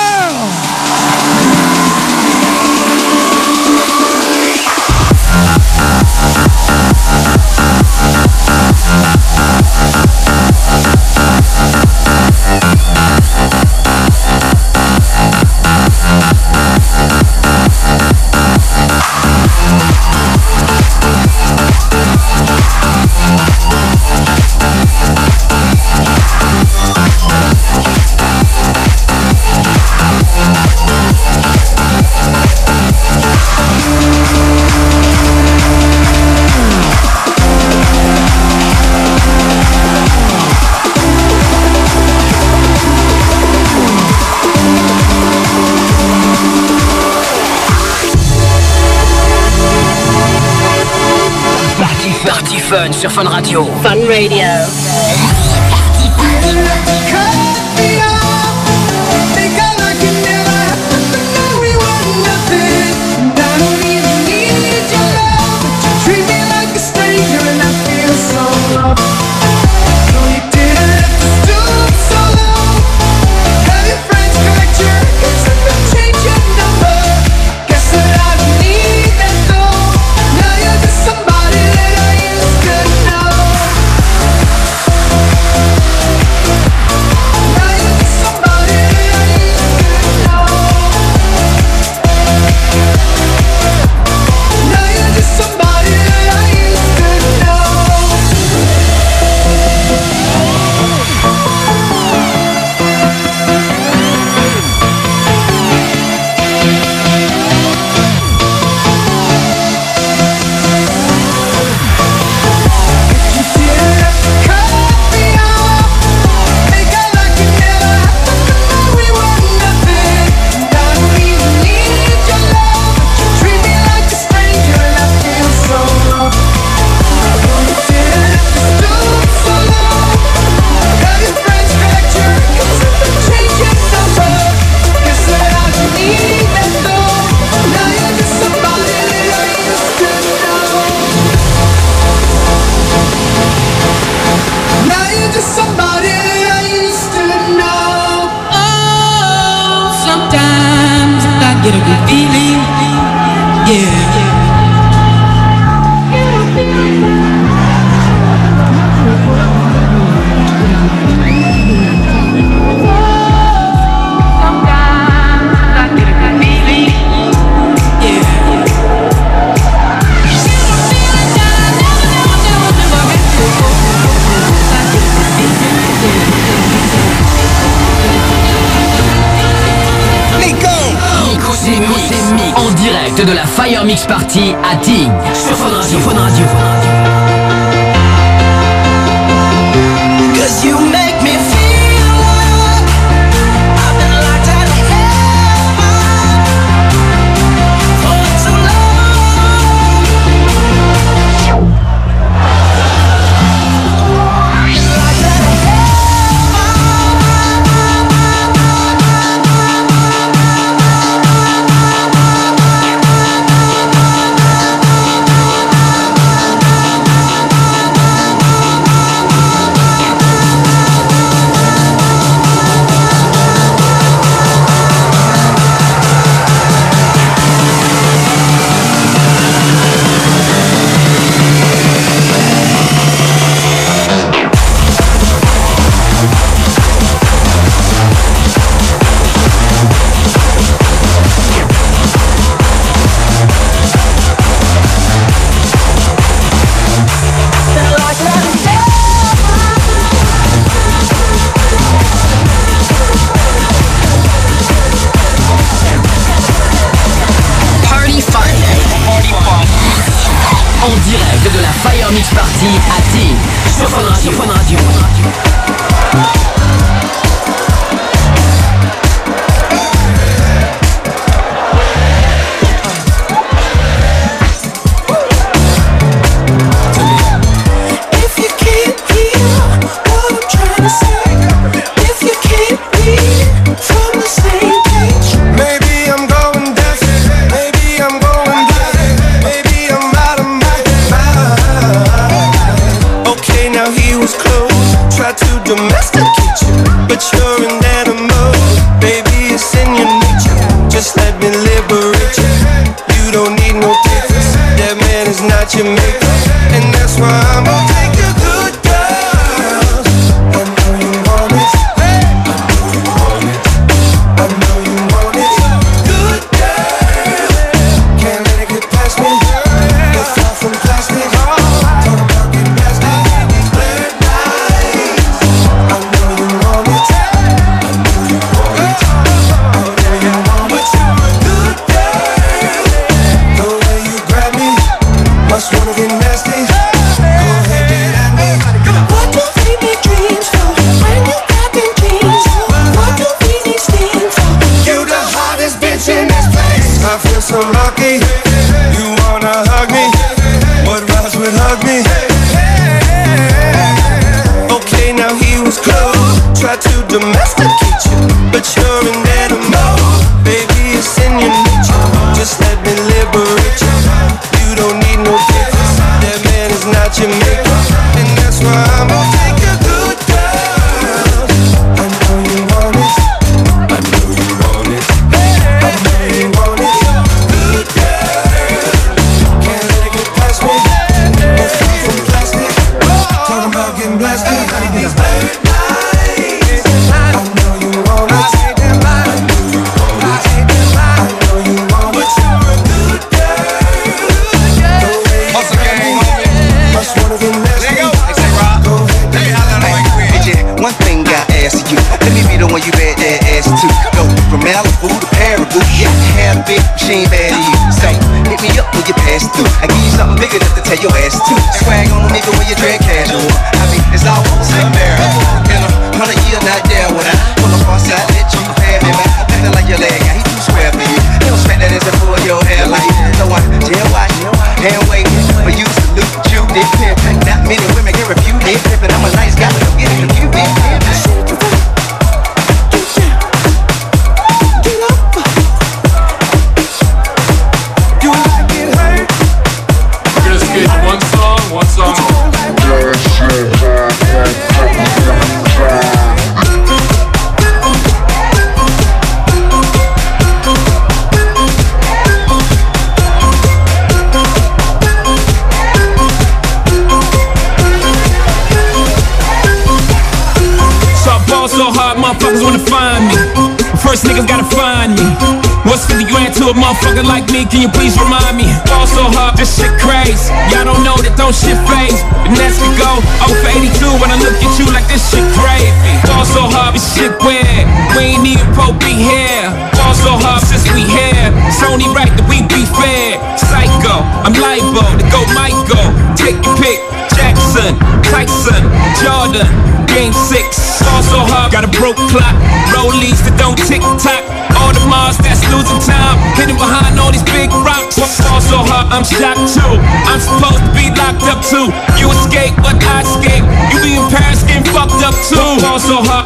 Fun 52.82 52.92
sur 52.94 53.12
Fun 53.12 53.30
Radio. 53.30 53.66
Fun 53.84 54.00
Radio. 54.08 54.91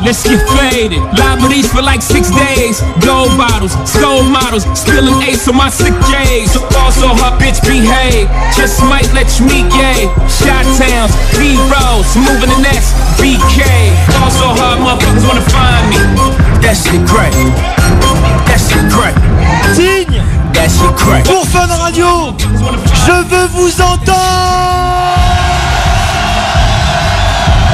Let's 0.05 0.21
get 0.21 0.39
faded. 0.53 1.01
Liberties 1.17 1.65
for 1.67 1.81
like 1.81 2.01
six 2.01 2.29
days. 2.29 2.79
Gold 3.01 3.33
bottles, 3.35 3.73
skull 3.89 4.23
models. 4.23 4.63
Spilling 4.77 5.17
ace 5.25 5.49
on 5.49 5.57
my 5.57 5.69
sick 5.69 5.97
days. 6.13 6.53
Ball 6.71 6.93
so 6.93 7.09
hard, 7.09 7.41
bitch, 7.41 7.59
behave. 7.65 8.29
Just 8.53 8.79
might 8.85 9.09
let 9.17 9.27
you 9.41 9.49
meet 9.49 9.67
gay. 9.73 10.05
Shot 10.29 10.63
towns, 10.77 11.11
B 11.35 11.57
roads, 11.73 12.13
moving 12.15 12.53
the 12.53 12.61
next 12.61 12.93
BK. 13.17 13.65
Ball 14.13 14.31
so 14.31 14.47
hard, 14.53 14.79
motherfuckers 14.79 15.25
wanna 15.25 15.45
find 15.49 15.83
me. 15.89 15.99
That 16.61 16.77
shit 16.77 17.01
crack. 17.09 17.33
That 18.45 18.61
shit 18.61 18.85
crack. 18.93 19.17
Digne 19.75 20.21
That 20.53 20.69
shit 20.69 20.93
crack. 20.95 21.25
Pour 21.25 21.45
Fun 21.47 21.67
Radio, 21.81 22.33
je 23.05 23.15
veux 23.29 23.47
vous 23.57 23.81
entendre 23.81 24.15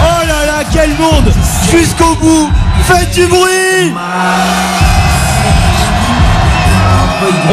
Oh 0.03 0.27
là 0.27 0.45
là, 0.45 0.63
quel 0.71 0.89
monde 0.95 1.32
Jusqu'au 1.72 2.15
bout, 2.15 2.49
faites 2.84 3.11
du 3.13 3.26
bruit. 3.28 3.93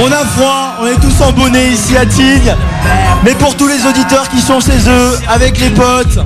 On 0.00 0.12
a 0.12 0.24
froid, 0.36 0.74
on 0.80 0.86
est 0.86 0.96
tous 0.96 1.22
en 1.22 1.32
bonnet 1.32 1.68
ici 1.68 1.96
à 1.96 2.04
Tignes. 2.04 2.54
Mais 3.24 3.34
pour 3.34 3.56
tous 3.56 3.68
les 3.68 3.86
auditeurs 3.86 4.28
qui 4.28 4.40
sont 4.40 4.60
chez 4.60 4.88
eux, 4.88 5.18
avec 5.28 5.58
les 5.60 5.70
potes, 5.70 6.18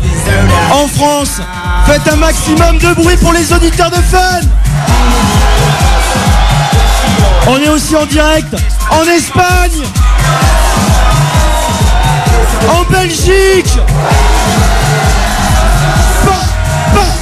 en 0.73 0.89
France, 0.89 1.41
faites 1.87 2.11
un 2.11 2.17
maximum 2.17 2.79
de 2.79 2.95
bruit 2.95 3.17
pour 3.17 3.33
les 3.33 3.53
auditeurs 3.53 3.91
de 3.91 3.97
Fun. 3.97 4.41
On 7.47 7.59
est 7.59 7.69
aussi 7.69 7.95
en 7.97 8.07
direct 8.07 8.55
en 8.91 9.03
Espagne 9.03 9.83
En 12.69 12.91
Belgique 12.91 13.79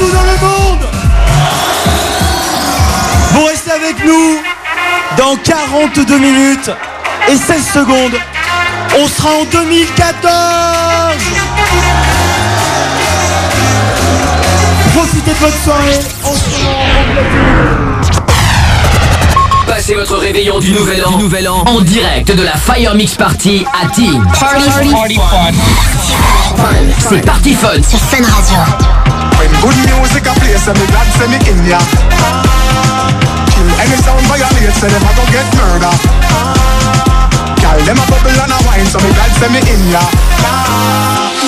Partout 0.00 0.12
dans 0.12 0.22
le 0.22 0.38
monde 0.40 0.88
Vous 3.32 3.44
restez 3.44 3.70
avec 3.70 4.04
nous 4.04 4.38
dans 5.16 5.36
42 5.36 6.18
minutes 6.18 6.70
et 7.28 7.36
16 7.36 7.66
secondes. 7.74 8.14
On 8.98 9.06
sera 9.06 9.30
en 9.30 9.44
2014 9.44 10.32
Profitez 14.94 15.30
de 15.30 15.36
votre 15.36 15.62
soirée 15.62 16.00
en 16.24 16.32
ce 16.32 16.50
moment. 16.50 16.78
Passez 19.66 19.94
votre 19.94 20.16
réveillon 20.16 20.58
du 20.58 20.72
nouvel 20.72 21.04
an, 21.04 21.12
du 21.12 21.24
nouvel 21.24 21.48
an 21.48 21.64
en 21.66 21.80
direct 21.80 22.34
de 22.34 22.42
la 22.42 22.56
Fire 22.56 22.94
Mix 22.94 23.14
Party 23.14 23.64
à 23.80 23.86
Team. 23.88 24.26
Party, 24.38 24.90
party 24.90 25.14
fun. 25.16 25.52
C'est 26.98 27.24
Party 27.24 27.54
Fun 27.54 27.82
sur 27.88 27.98
Fun 27.98 28.24
Radio. 28.24 28.99
Good 29.60 29.76
music 29.92 30.26
a 30.26 30.32
play, 30.40 30.56
say 30.56 30.72
me 30.72 30.86
glad 30.88 31.08
say 31.16 31.28
me 31.28 31.38
in 31.50 31.60
ya. 31.68 31.78
Kill 33.52 33.68
any 33.76 33.96
sound 34.00 34.24
violate, 34.26 34.72
say 34.72 34.88
them 34.88 35.04
a 35.04 35.12
go 35.16 35.24
get 35.30 35.48
murder. 35.56 35.94
Girl, 37.60 37.80
them 37.84 37.98
a 38.00 38.04
bubble 38.08 38.40
and 38.40 38.52
a 38.52 38.58
wine, 38.66 38.86
so 38.86 38.98
me 39.00 39.12
glad 39.12 39.32
say 39.36 39.48
me 39.52 39.60
in 39.60 39.82
ya. 39.92 41.39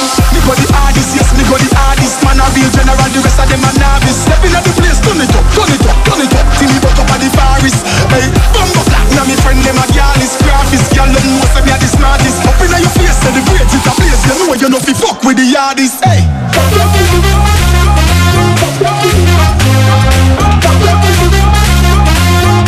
Go 0.53 0.61
the 0.61 0.69
hardest, 0.77 1.17
yes, 1.17 1.33
me 1.33 1.49
go 1.49 1.57
the 1.57 1.65
hardest. 1.73 2.21
Man 2.21 2.37
a 2.37 2.45
real 2.53 2.69
general, 2.77 3.09
the 3.09 3.25
rest 3.25 3.41
of 3.41 3.49
them 3.49 3.65
a 3.65 3.73
novice. 3.73 4.21
Step 4.21 4.45
in 4.45 4.53
at 4.53 4.61
the 4.61 4.73
place, 4.77 5.01
turn 5.01 5.17
it 5.17 5.33
up, 5.33 5.49
turn 5.57 5.73
it 5.73 5.81
up, 5.89 5.97
turn 6.05 6.21
it 6.21 6.35
up. 6.37 6.45
Till 6.61 6.69
me 6.69 6.77
buck 6.77 6.93
up 7.01 7.09
at 7.09 7.25
the 7.25 7.33
forest. 7.33 7.81
Hey, 8.13 8.29
bumbo 8.53 8.85
flat, 8.85 9.01
now 9.17 9.25
me 9.25 9.33
friend 9.41 9.57
them 9.65 9.81
a 9.81 9.87
girl 9.97 10.13
is 10.21 10.37
graphist. 10.45 10.93
Girl, 10.93 11.09
them 11.09 11.25
know 11.41 11.49
say 11.57 11.65
me 11.65 11.73
a 11.73 11.81
the 11.81 11.89
smartest. 11.89 12.45
Up 12.45 12.61
in 12.61 12.69
your 12.69 12.93
face, 13.01 13.17
say 13.17 13.33
the 13.33 13.41
great 13.49 13.65
it 13.65 13.81
a 13.81 13.93
place. 13.97 14.21
You 14.29 14.37
know 14.45 14.53
you 14.53 14.69
know 14.69 14.77
fi 14.77 14.93
fuck 14.93 15.25
with 15.25 15.41
the 15.41 15.49
hardest 15.57 16.05
Hey. 16.05 16.21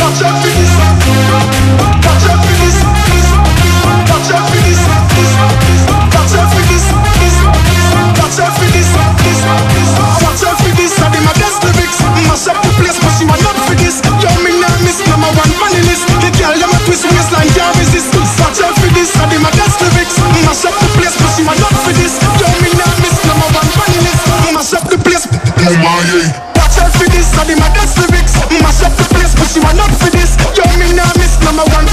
Watch 0.01 0.25
out 0.25 0.41
for 0.41 0.49
this 0.57 1.94
Mash 12.35 12.51
up 12.51 12.59
the 12.67 12.75
place 12.83 12.99
but 12.99 13.15
she 13.15 13.23
want 13.31 13.39
not 13.47 13.55
for 13.63 13.79
this. 13.79 14.03
Yo 14.19 14.27
me 14.43 14.51
nah 14.59 14.67
miss 14.83 14.99
number 15.07 15.31
one 15.39 15.55
funny 15.55 15.79
list 15.87 16.03
The 16.19 16.35
girl 16.35 16.51
them 16.59 16.75
a 16.75 16.79
twist 16.83 17.07
waistline 17.07 17.47
can't 17.55 17.71
resist. 17.79 18.11
Watch 18.43 18.59
out 18.59 18.75
for 18.75 18.91
this 18.91 19.15
I 19.23 19.31
them 19.31 19.47
a 19.47 19.51
best 19.55 19.79
lyrics 19.79 20.19
Mash 20.43 20.67
up 20.67 20.75
the 20.75 20.89
place 20.99 21.15
but 21.15 21.31
she 21.31 21.47
want 21.47 21.63
not 21.63 21.71
for 21.87 21.95
this. 21.95 22.19
Yo 22.43 22.51
me 22.59 22.75
nah 22.75 22.91
miss 22.99 23.15
number 23.23 23.47
one 23.55 23.71
funny 23.79 24.03
list 24.03 24.27
Mash 24.51 24.75
up 24.75 24.83
the 24.91 24.99
place 24.99 25.31
Watch 26.59 26.77
out 26.83 26.91
for 26.99 27.07
this 27.07 27.31
I 27.39 27.47
them 27.47 27.63
a 27.63 27.69
best 27.71 28.03
lyrics 28.03 28.35
Mash 28.51 28.83
up 28.83 28.91
the 28.99 29.07
place 29.15 29.31
but 29.39 29.47
she 29.55 29.63
want 29.63 29.79
not 29.79 29.95
for 29.95 30.11
this. 30.11 30.35
Yo 30.59 30.67
me 30.75 30.91
nah 30.91 31.07
miss 31.15 31.39
number 31.47 31.63
one 31.71 31.87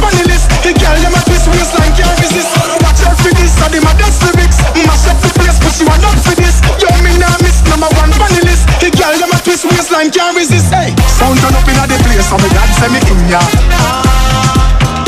waistline 10.01 10.11
can't 10.11 10.37
resist 10.37 10.73
Hey, 10.73 10.95
sound 11.07 11.39
turn 11.39 11.53
up 11.53 11.67
inna 11.67 11.85
the 11.87 11.97
place 12.03 12.27
so 12.27 12.37
me 12.37 12.49
glad 12.49 12.69
say 12.79 12.89
me 12.89 12.99
in 13.09 13.29
ya. 13.29 13.41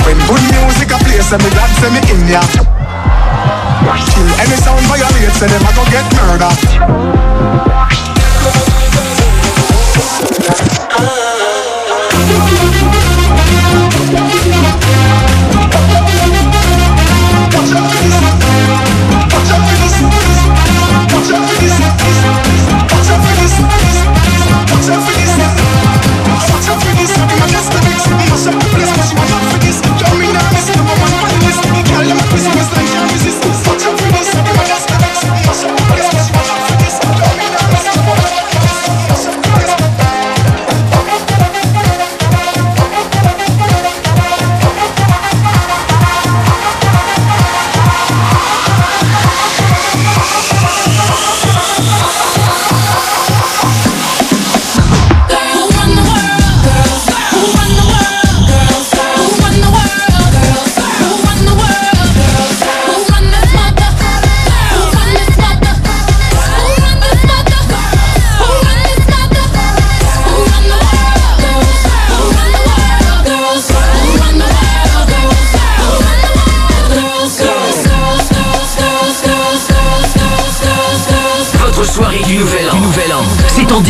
When 0.05 0.17
good 0.27 0.43
music 0.53 0.91
a 0.91 0.97
play 1.01 1.21
say 1.21 1.37
me 1.37 1.49
glad 1.49 1.71
say 1.81 1.89
me 1.89 2.01
in 2.11 2.27
ya. 2.29 2.41
Kill 4.13 4.29
any 4.39 4.57
sound 4.61 4.85
violate 4.85 5.33
say 5.33 5.47
them 5.47 5.65
a 5.65 5.71
go 5.73 5.83
get 5.89 6.05
murder 6.13 6.51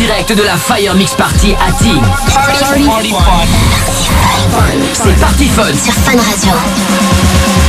direct 0.06 0.32
de 0.34 0.42
la 0.42 0.56
Fire 0.58 0.94
Mix 0.94 1.14
Party 1.14 1.54
à 1.66 1.72
Team. 1.72 2.02
C'est 4.92 5.18
parti 5.18 5.48
fun 5.48 5.72
Sur 5.72 5.94
Fun 5.94 6.18
Radio. 6.18 7.63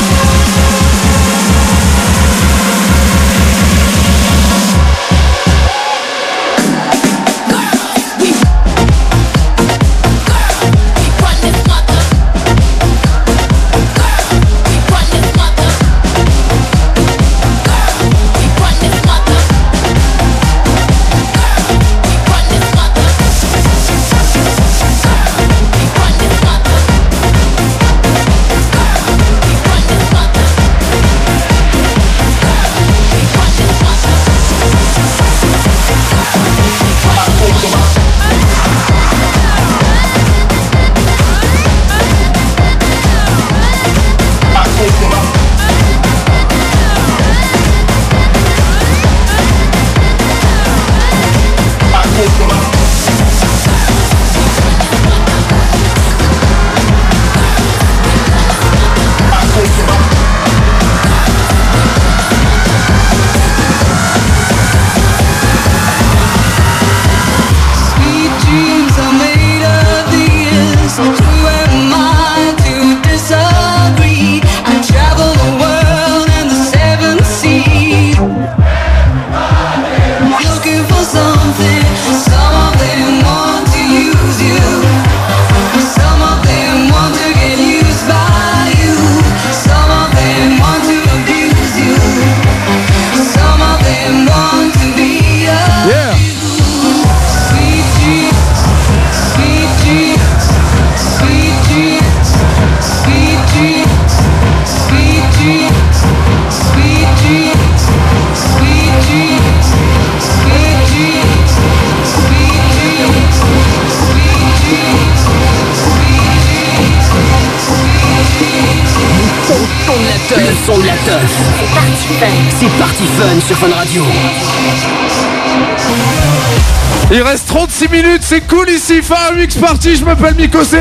Il 127.12 127.22
reste 127.22 127.48
36 127.48 127.90
minutes, 127.90 128.22
c'est 128.22 128.42
cool 128.42 128.70
ici, 128.70 129.02
Fire 129.02 129.34
Mix 129.38 129.56
Party, 129.56 129.96
je 129.96 130.06
m'appelle 130.06 130.36
Mikosé. 130.36 130.80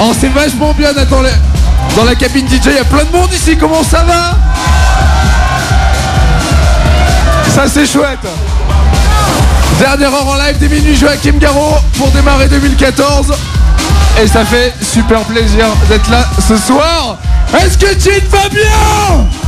Oh, 0.00 0.12
c'est 0.18 0.32
vachement 0.32 0.72
bien 0.72 0.92
dans, 0.92 1.04
dans 1.96 2.04
la 2.04 2.14
cabine 2.14 2.46
DJ, 2.48 2.66
il 2.66 2.72
y 2.72 2.78
a 2.78 2.84
plein 2.84 3.04
de 3.04 3.12
monde 3.12 3.32
ici, 3.32 3.56
comment 3.56 3.82
ça 3.84 4.04
va? 4.04 4.38
Ça 7.54 7.64
c'est 7.72 7.86
chouette. 7.86 8.26
Dernière 9.78 10.12
heure 10.14 10.28
en 10.28 10.34
live 10.36 10.58
des 10.58 10.68
minuit 10.68 10.96
Joachim 10.96 11.38
Garraud 11.38 11.76
pour 11.96 12.10
démarrer 12.10 12.48
2014. 12.48 13.32
Et 14.22 14.26
ça 14.26 14.44
fait 14.44 14.72
super 14.80 15.20
plaisir 15.20 15.66
d'être 15.88 16.10
là 16.10 16.24
ce 16.48 16.56
soir. 16.56 17.16
Est-ce 17.52 17.76
que 17.78 17.94
tu 17.94 18.10
va 18.28 18.48
bien? 18.48 19.43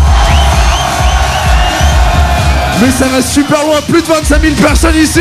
Mais 2.80 2.90
ça 2.90 3.06
va 3.08 3.22
super 3.22 3.62
loin, 3.62 3.80
plus 3.88 4.02
de 4.02 4.06
25 4.06 4.42
000 4.42 4.54
personnes 4.54 4.96
ici, 4.96 5.20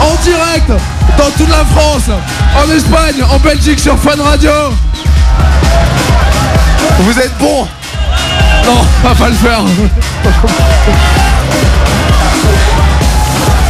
en 0.00 0.14
direct, 0.22 0.70
dans 1.16 1.30
toute 1.36 1.48
la 1.48 1.64
France, 1.64 2.10
en 2.56 2.70
Espagne, 2.72 3.22
en 3.30 3.38
Belgique, 3.38 3.80
sur 3.80 3.98
Fun 3.98 4.22
Radio. 4.22 4.50
Vous 7.00 7.18
êtes 7.18 7.36
bons 7.38 7.66
Non, 8.66 8.80
on 9.04 9.08
va 9.08 9.14
pas 9.14 9.28
le 9.28 9.34
faire. 9.34 9.60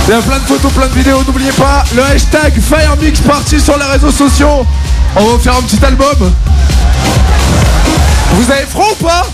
Il 0.07 0.11
y 0.11 0.15
a 0.15 0.23
plein 0.23 0.39
de 0.39 0.45
photos, 0.45 0.73
plein 0.73 0.87
de 0.87 0.95
vidéos, 0.95 1.23
n'oubliez 1.27 1.53
pas 1.53 1.85
le 1.95 2.03
hashtag 2.03 2.55
FireMix 2.61 3.21
Party 3.21 3.61
sur 3.61 3.77
les 3.79 3.85
réseaux 3.85 4.13
sociaux. 4.13 4.67
On 5.17 5.25
va 5.25 5.33
vous 5.33 5.39
faire 5.39 5.57
un 5.57 5.63
petit 5.63 5.85
album. 5.85 6.33
Vous 8.33 8.51
avez 8.51 8.67
froid 8.67 8.89
ou 8.93 9.05
pas? 9.05 9.27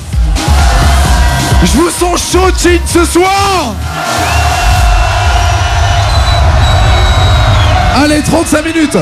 Je 1.64 1.78
vous 1.78 1.90
sens 1.90 2.32
chaud, 2.32 2.50
ce 2.86 3.04
soir. 3.04 3.74
Allez, 7.96 8.22
35 8.22 8.64
minutes 8.64 8.98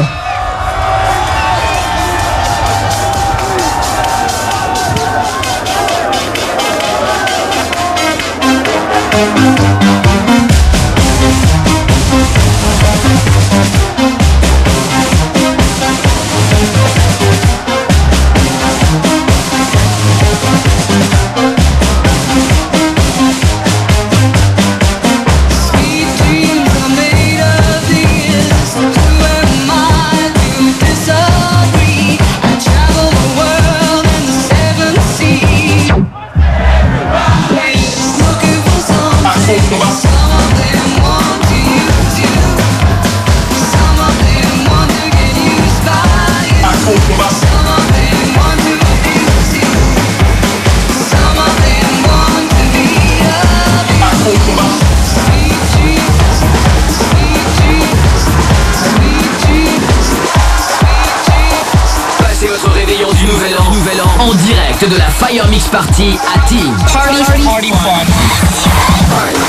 Party 65.73 66.19
à 66.35 66.39
Team. 66.47 66.77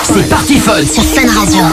C'est 0.04 0.30
parti 0.30 0.58
fun 0.58 0.86
Sur 0.86 1.04
Fun 1.04 1.28
Radio. 1.38 1.64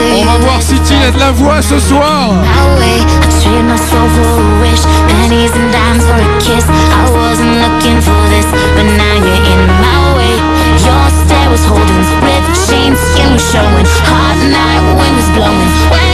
On 0.00 0.24
va 0.24 0.38
voir 0.38 0.60
si 0.60 0.74
Chin 0.84 1.00
a 1.06 1.10
de 1.12 1.18
la 1.18 1.30
voix 1.30 1.62
ce 1.62 1.78
soir 1.78 2.32
flowing. 15.38 16.07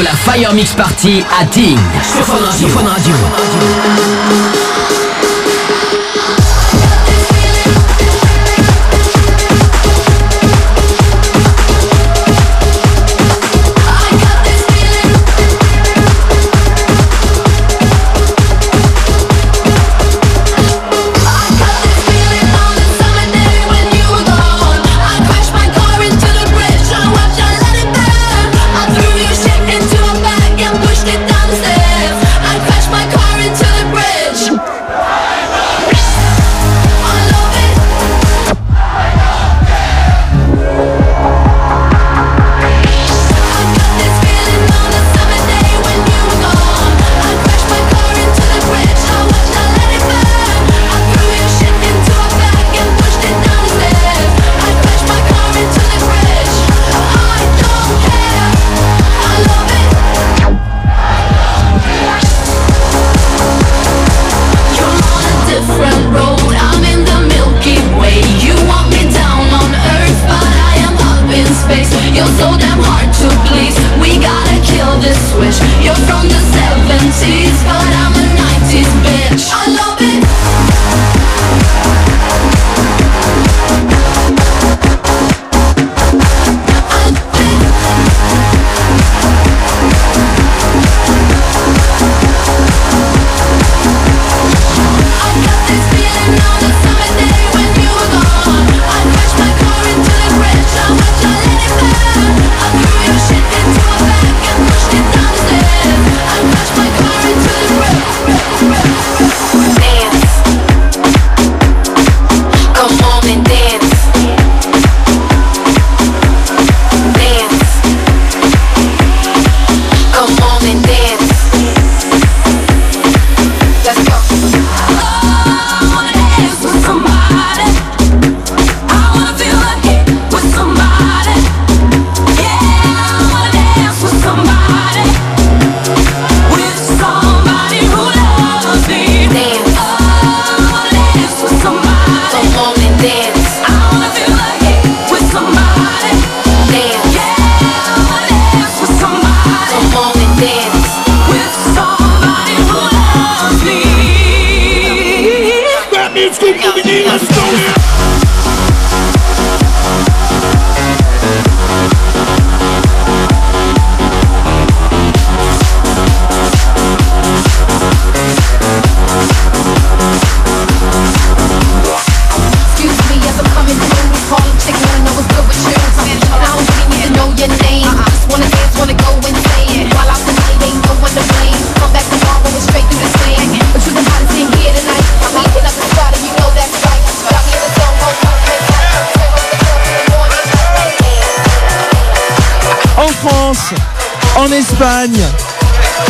De 0.00 0.04
la 0.04 0.12
Fire 0.12 0.54
Mix 0.54 0.72
Party 0.72 1.22
à 1.38 1.44
Ting. 1.44 1.78
Sur 2.02 2.24
Fun 2.24 2.38
Radio. 2.42 2.68
Sur 2.68 2.80
Fun 2.80 2.86
Radio. 2.86 4.49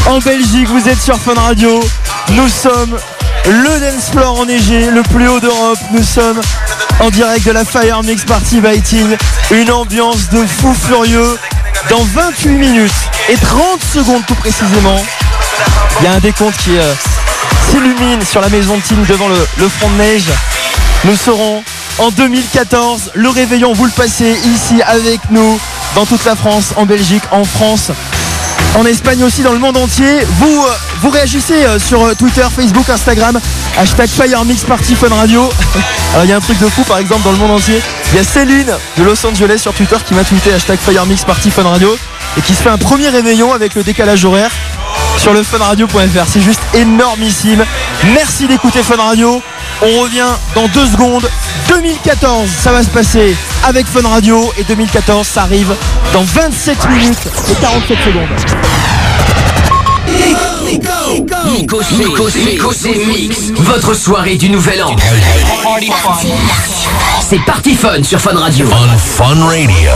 En 0.06 0.18
Belgique, 0.18 0.68
vous 0.68 0.88
êtes 0.88 1.00
sur 1.00 1.16
Fun 1.16 1.34
Radio. 1.34 1.80
Nous 2.30 2.48
sommes 2.48 2.98
le 3.46 3.78
dance 3.78 4.10
floor 4.10 4.40
enneigé, 4.40 4.90
le 4.90 5.02
plus 5.02 5.28
haut 5.28 5.38
d'Europe. 5.38 5.78
Nous 5.92 6.02
sommes 6.02 6.40
en 6.98 7.08
direct 7.10 7.46
de 7.46 7.52
la 7.52 7.64
Fire 7.64 8.02
Mix 8.02 8.24
Party 8.24 8.60
by 8.60 8.80
Ting. 8.80 9.16
Une 9.52 9.70
ambiance 9.70 10.28
de 10.30 10.44
fou 10.44 10.74
furieux. 10.74 11.38
Dans 11.88 12.02
28 12.02 12.50
minutes 12.56 12.90
et 13.28 13.36
30 13.36 13.62
secondes 13.94 14.26
tout 14.26 14.34
précisément, 14.34 15.00
il 16.00 16.06
y 16.06 16.08
a 16.08 16.14
un 16.14 16.18
décompte 16.18 16.56
qui 16.56 16.76
euh, 16.76 16.92
s'illumine 17.70 18.24
sur 18.24 18.40
la 18.40 18.48
maison 18.48 18.76
de 18.76 18.82
Ting 18.82 19.06
devant 19.06 19.28
le, 19.28 19.46
le 19.58 19.68
front 19.68 19.88
de 19.90 19.98
neige. 19.98 20.30
Nous 21.04 21.14
serons 21.14 21.62
en 21.98 22.10
2014. 22.10 23.12
Le 23.14 23.28
réveillon, 23.28 23.72
vous 23.72 23.84
le 23.84 23.92
passez 23.92 24.36
ici 24.46 24.82
avec 24.82 25.20
nous, 25.30 25.60
dans 25.94 26.06
toute 26.06 26.24
la 26.24 26.34
France, 26.34 26.72
en 26.76 26.86
Belgique, 26.86 27.22
en 27.30 27.44
France, 27.44 27.92
en 28.76 28.84
Espagne 28.84 29.22
aussi, 29.24 29.42
dans 29.42 29.52
le 29.52 29.58
monde 29.58 29.76
entier. 29.76 30.24
Vous, 30.38 30.64
euh, 30.64 30.70
vous 31.00 31.10
réagissez 31.10 31.64
euh, 31.64 31.78
sur 31.78 32.04
euh, 32.04 32.14
Twitter, 32.14 32.46
Facebook, 32.54 32.88
Instagram, 32.88 33.38
hashtag 33.78 34.08
Fire 34.08 34.44
Mix 34.44 34.64
Party 34.64 34.94
Fun 34.94 35.08
Radio. 35.08 35.48
Alors 36.12 36.24
il 36.24 36.30
y 36.30 36.32
a 36.32 36.36
un 36.36 36.40
truc 36.40 36.58
de 36.58 36.66
fou, 36.68 36.82
par 36.84 36.98
exemple, 36.98 37.22
dans 37.24 37.32
le 37.32 37.38
monde 37.38 37.50
entier. 37.52 37.80
Il 38.12 38.16
y 38.16 38.20
a 38.20 38.24
Céline 38.24 38.72
de 38.96 39.02
Los 39.02 39.24
Angeles 39.26 39.58
sur 39.58 39.72
Twitter 39.72 39.96
qui 40.06 40.14
m'a 40.14 40.24
tweeté 40.24 40.52
hashtag 40.52 40.78
Fire 40.78 41.06
Mix 41.06 41.24
Party 41.24 41.50
Fun 41.50 41.64
Radio 41.64 41.96
et 42.36 42.40
qui 42.42 42.54
se 42.54 42.62
fait 42.62 42.70
un 42.70 42.78
premier 42.78 43.08
réveillon 43.08 43.52
avec 43.52 43.74
le 43.74 43.82
décalage 43.82 44.24
horaire 44.24 44.50
sur 45.18 45.32
le 45.32 45.42
funradio.fr. 45.42 46.26
C'est 46.26 46.40
juste 46.40 46.62
énormissime. 46.74 47.64
Merci 48.14 48.46
d'écouter 48.46 48.82
Fun 48.82 48.96
Radio. 48.96 49.42
On 49.82 50.00
revient 50.00 50.28
dans 50.54 50.68
deux 50.68 50.86
secondes. 50.86 51.28
2014, 51.68 52.48
ça 52.48 52.72
va 52.72 52.82
se 52.82 52.88
passer 52.90 53.36
avec 53.64 53.86
Fun 53.86 54.06
Radio. 54.08 54.52
Et 54.58 54.64
2014, 54.64 55.26
ça 55.26 55.42
arrive 55.42 55.74
dans 56.12 56.22
27 56.22 56.88
minutes 56.88 57.28
et 57.50 57.54
47 57.54 57.98
secondes. 58.04 58.49
C'est 62.72 63.06
Mix. 63.06 63.52
Votre 63.56 63.94
soirée 63.94 64.36
du 64.36 64.50
nouvel 64.50 64.82
an. 64.82 64.96
C'est 67.20 67.40
Party 67.44 67.74
Fun 67.74 68.02
sur 68.02 68.20
Fun 68.20 68.36
Radio. 68.36 68.66
On 68.70 68.98
Fun 68.98 69.44
Radio. 69.46 69.90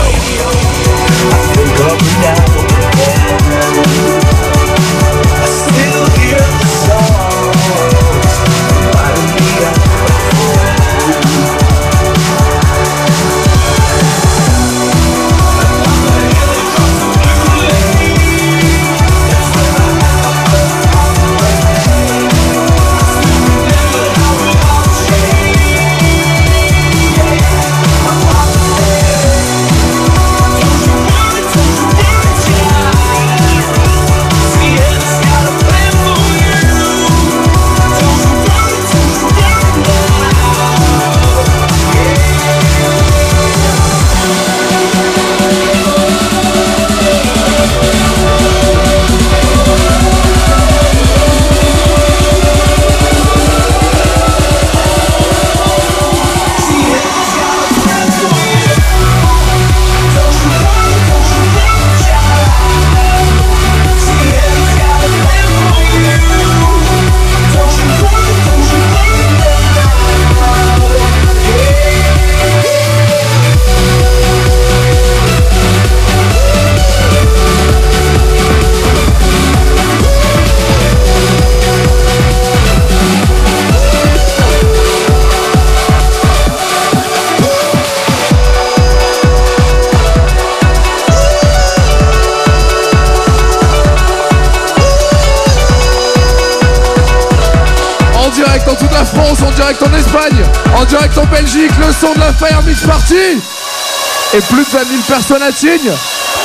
Et 104.35 104.41
plus 104.41 104.65
de 104.65 104.69
20 104.69 104.83
000 104.83 105.01
personnes 105.07 105.43
à 105.43 105.49
Tignes 105.49 105.93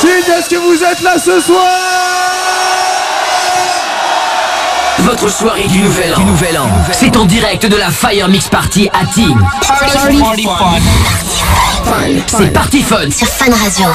Tignes, 0.01 0.33
est-ce 0.39 0.49
que 0.49 0.57
vous 0.59 0.81
êtes 0.85 1.01
là 1.01 1.17
ce 1.19 1.41
soir 1.41 1.67
Votre 5.01 5.29
soirée 5.29 5.67
du 5.67 5.81
nouvel 5.81 6.15
an, 6.15 6.19
du 6.19 6.25
nouvel 6.25 6.59
an. 6.59 6.69
c'est 6.93 7.17
en 7.17 7.25
direct 7.25 7.67
de 7.67 7.75
la 7.75 7.91
Fire 7.91 8.29
Mix 8.29 8.47
Party 8.47 8.89
à 8.93 9.05
Tignes. 9.07 9.37
Party, 9.67 10.23
party 10.23 10.45
fun. 11.85 12.29
C'est 12.29 12.53
Party 12.53 12.83
Fun 12.85 13.11
Sur 13.11 13.27
Fun 13.27 13.51
Radio. 13.61 13.89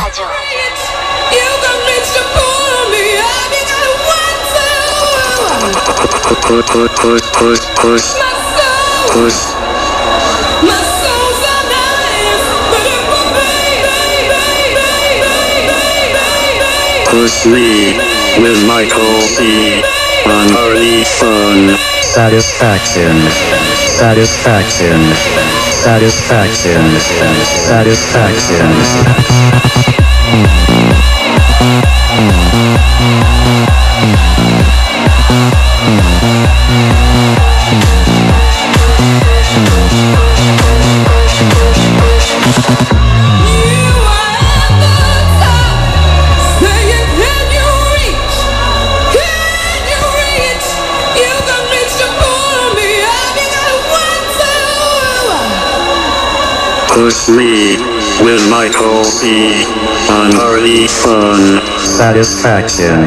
Push, 9.13 9.64
Push 17.15 17.45
me 17.45 17.95
with 18.43 18.67
Michael 18.67 19.21
C. 19.21 19.81
on 20.25 20.51
early 20.67 21.05
fun. 21.05 21.77
Satisfaction, 22.03 23.15
satisfaction, 23.87 24.99
satisfaction, 25.71 26.83
satisfaction. 26.99 28.65
Push 57.05 57.29
me 57.29 57.77
with 58.25 58.49
Michael 58.49 59.03
C. 59.03 59.63
on 60.09 60.33
early 60.41 60.87
fun. 60.87 61.61
Satisfaction. 61.77 63.05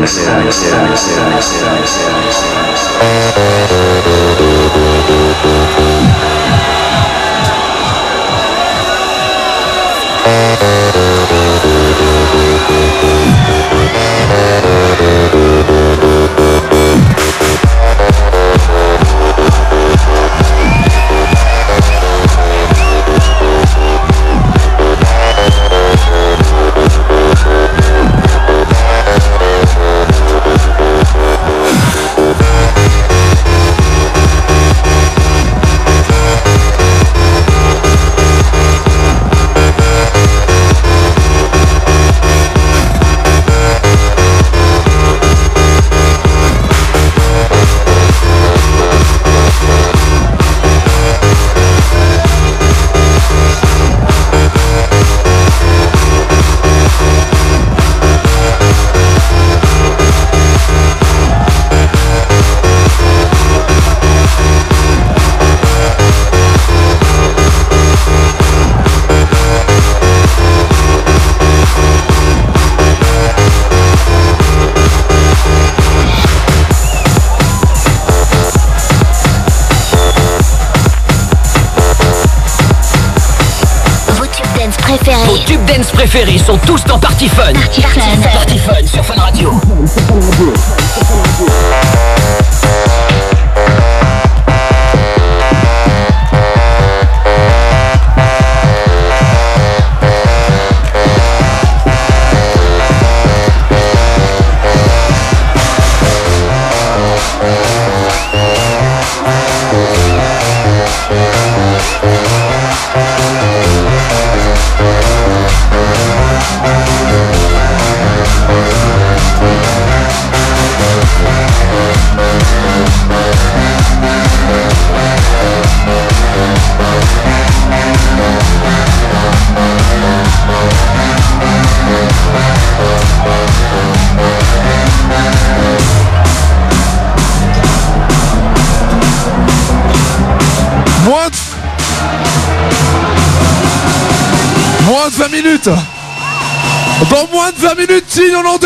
Vos 10.78 11.07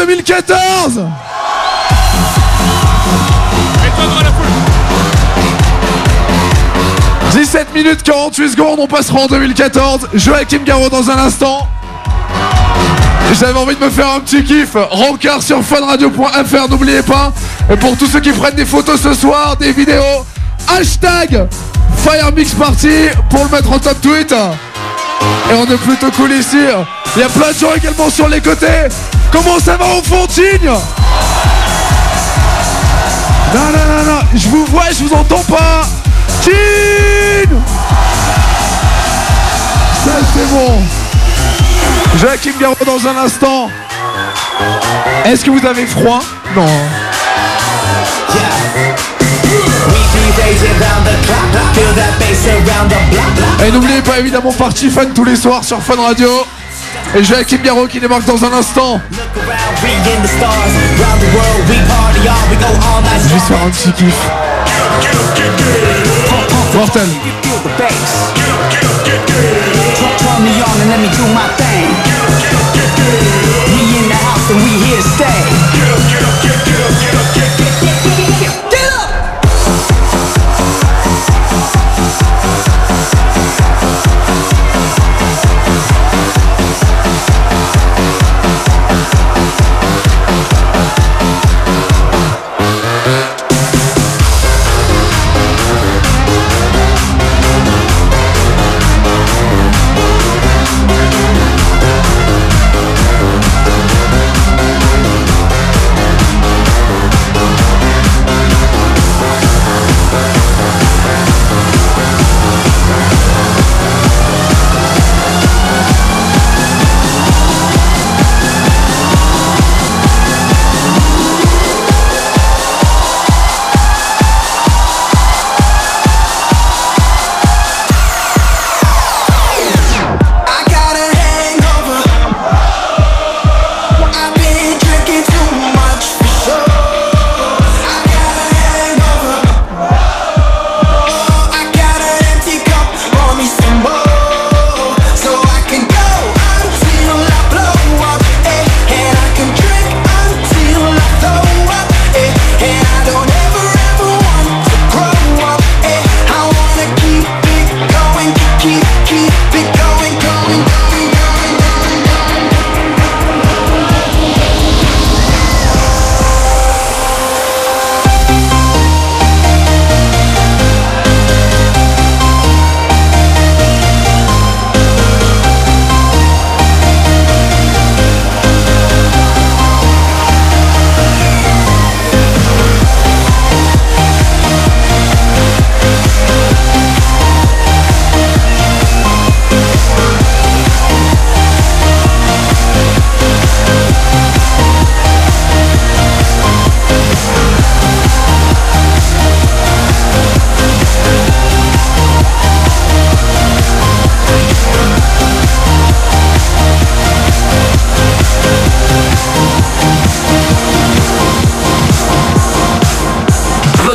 2014 0.07 1.03
«17 7.33 7.73
minutes 7.73 8.03
48 8.03 8.51
secondes, 8.51 8.81
on 8.81 8.89
passera 8.89 9.21
en 9.21 9.27
2014. 9.27 10.09
Joachim 10.15 10.65
Garraud 10.65 10.91
dans 10.91 11.09
un 11.09 11.19
instant. 11.19 11.69
J'avais 13.39 13.59
envie 13.59 13.77
de 13.77 13.85
me 13.85 13.91
faire 13.91 14.11
un 14.11 14.21
petit 14.21 14.43
kiff. 14.43 14.75
Rancard 14.75 15.41
sur 15.41 15.63
funradio.fr, 15.63 16.69
n'oubliez 16.69 17.03
pas. 17.03 17.33
Et 17.71 17.77
pour 17.77 17.97
tous 17.97 18.07
ceux 18.07 18.21
qui 18.21 18.33
prennent 18.33 18.57
des 18.57 18.67
photos 18.67 19.01
ce 19.01 19.15
soir, 19.15 19.57
des 19.57 19.71
vidéos, 19.71 20.27
hashtag 20.69 21.47
Fire 21.99 22.33
Mix 22.33 22.55
Party 22.55 23.09
pour 23.31 23.45
le 23.45 23.51
mettre 23.51 23.71
en 23.71 23.79
top 23.79 24.01
tweet. 24.01 24.33
Et 24.33 25.55
on 25.55 25.65
est 25.65 25.79
plutôt 25.79 26.11
cool 26.11 26.33
ici. 26.33 26.59
Il 27.15 27.21
y 27.21 27.25
a 27.25 27.29
plein 27.29 27.53
de 27.53 27.57
gens 27.57 27.75
également 27.77 28.11
sur 28.11 28.29
les 28.29 28.41
côtés. 28.41 28.89
Comment 29.33 29.59
ça 29.59 29.77
va 29.79 29.87
au 29.87 30.03
fond, 30.03 30.27
Tignes 30.27 30.71
Non, 33.55 33.61
non, 34.07 34.21
je 34.35 34.49
vous 34.49 34.67
vois, 34.67 34.91
je 34.91 35.05
vous 35.05 35.15
entends 35.15 35.43
pas. 35.45 35.87
Tignes 36.43 37.59
Ça, 40.05 40.13
c'est 40.35 40.49
bon. 40.51 40.83
Joachim 42.19 42.53
Garraud 42.61 42.77
dans 42.85 43.09
un 43.09 43.17
instant. 43.25 43.71
Est-ce 45.25 45.45
que 45.45 45.51
vous 45.51 45.67
avez 45.67 45.87
froid? 45.87 46.21
Non. 46.55 46.67
Et 53.65 53.71
n'oubliez 53.71 54.03
pas 54.03 54.19
évidemment 54.19 54.53
Party 54.53 54.91
Fun 54.91 55.07
tous 55.15 55.25
les 55.25 55.37
soirs 55.37 55.65
sur 55.65 55.83
Fun 55.83 56.01
Radio. 56.01 56.29
Et 57.15 57.23
Joachim 57.23 57.59
Garraud 57.63 57.87
qui 57.89 58.01
démarque 58.01 58.25
dans 58.25 58.43
un 58.43 58.53
instant. 58.55 58.99
Je 63.23 63.35
vais 63.35 63.41
faire 63.41 63.63
un 63.65 63.71
petit 63.71 63.93
kiff. 63.93 64.15
Mortel. 66.75 67.09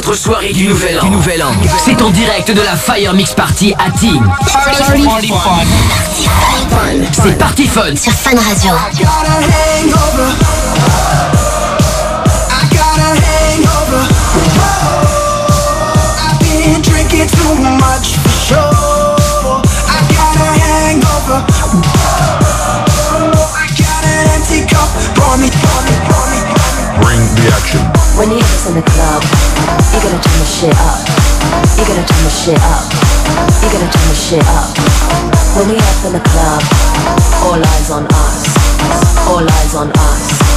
Votre 0.07 0.19
soirée 0.19 0.53
du 0.53 0.67
nouvel 0.67 0.97
an. 1.01 1.03
Du 1.03 1.09
nouvel 1.09 1.43
an. 1.43 1.51
C'est 1.83 2.01
en 2.01 2.09
direct 2.11 2.49
de 2.49 2.61
la 2.61 2.77
Fire 2.77 3.13
Mix 3.13 3.33
Party 3.33 3.73
à 3.77 3.91
Team. 3.91 4.25
Party, 4.53 5.03
party 5.03 5.27
fun. 5.27 5.57
C'est 7.11 7.37
Party 7.37 7.67
Fun. 7.67 7.93
Sur 7.93 8.13
Fun 8.13 8.37
Radio. 8.37 8.71
too 17.27 17.55
much 17.59 18.15
for 18.15 18.29
sure. 18.47 18.57
I 19.91 19.99
got 20.07 20.35
a 20.39 20.49
hangover. 20.55 21.43
I 23.59 23.67
got 23.75 24.03
an 24.07 24.39
empty 24.39 24.63
cup. 24.71 24.87
Pour 25.15 25.35
me, 25.35 25.49
pour 25.51 25.81
me, 25.83 25.91
pour 26.07 26.23
me, 26.31 26.39
pour 26.47 26.71
me. 26.71 27.03
Bring 27.03 27.19
the 27.35 27.51
action. 27.51 27.83
When 28.15 28.31
you 28.31 28.39
in 28.67 28.73
the 28.73 28.81
club, 28.81 29.36
gotta 30.07 30.23
turn 30.23 30.39
the 30.39 30.45
shit 30.45 30.75
up. 30.87 30.99
You're 31.75 31.85
gonna 31.85 32.07
turn 32.07 32.23
the 32.23 32.29
shit 32.29 32.59
up. 32.63 32.87
You're 33.61 33.71
gonna 33.71 33.91
turn 33.91 34.07
the 34.07 34.15
shit 34.15 34.45
up. 34.47 34.71
When 35.57 35.67
we 35.67 35.75
up 35.75 36.05
in 36.05 36.13
the 36.13 36.23
club, 36.23 36.61
all 37.43 37.59
eyes 37.59 37.91
on 37.91 38.05
us. 38.05 39.27
All 39.27 39.43
eyes 39.43 39.75
on 39.75 39.91
us. 39.91 40.46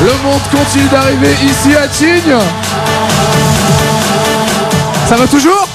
Le 0.00 0.12
monde 0.22 0.40
continue 0.50 0.88
d'arriver 0.88 1.36
ici 1.42 1.74
à 1.76 1.88
Tignes. 1.88 2.38
Ça 5.08 5.16
va 5.16 5.26
toujours? 5.26 5.68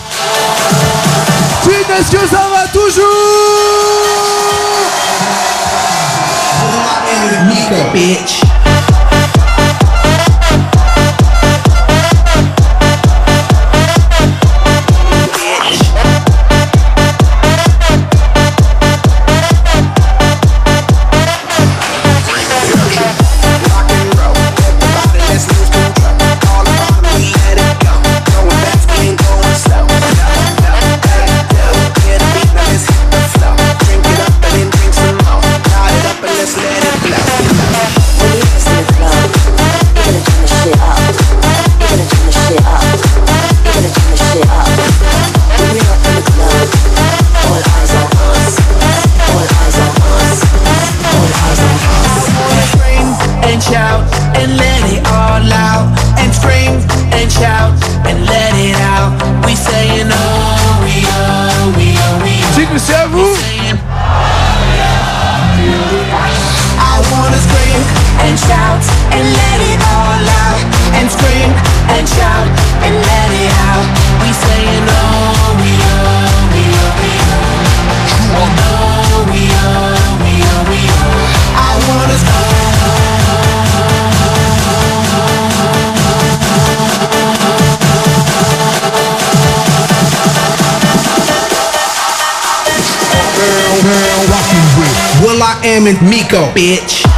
Tignes, 1.64 1.74
est-ce 2.00 2.12
que 2.12 2.28
ça 2.28 2.48
va 2.54 2.68
toujours? 2.68 3.71
Nika, 7.48 7.92
bitch. 7.94 8.61
I 95.64 95.68
am 95.68 95.86
in 95.86 95.94
Miko, 96.10 96.52
bitch. 96.56 97.11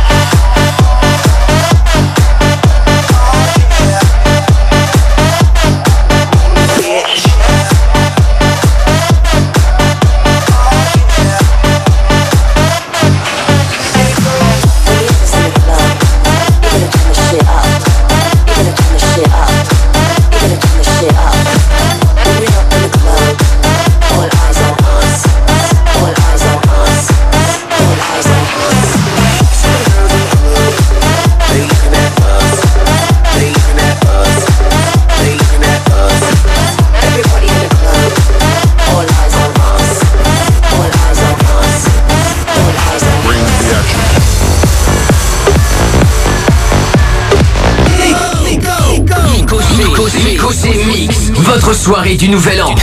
Soirée 51.84 52.16
du 52.16 52.30
nouvel 52.30 52.62
an. 52.62 52.74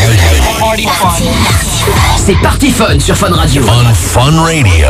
C'est 2.19 2.39
Party 2.43 2.71
Fun 2.71 2.99
sur 2.99 3.17
Fun 3.17 3.31
Radio. 3.31 3.63
On 3.67 3.95
Fun 3.95 4.43
Radio. 4.43 4.87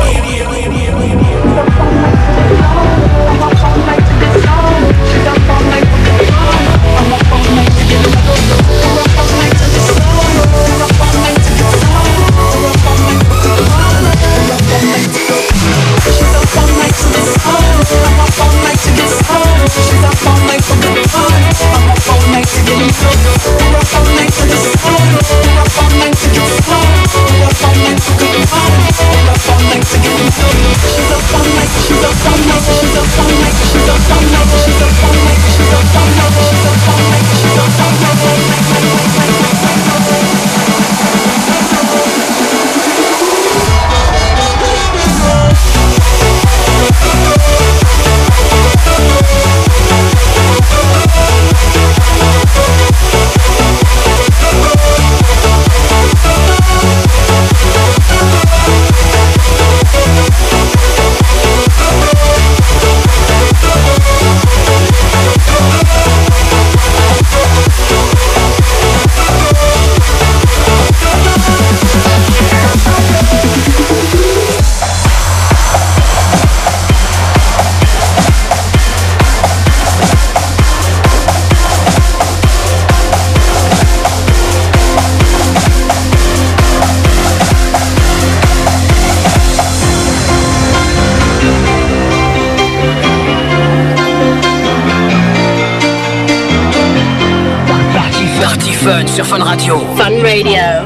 Fun 98.91 99.07
sur 99.07 99.25
Fun 99.25 99.41
Radio. 99.45 99.79
Fun 99.97 100.21
Radio. 100.21 100.85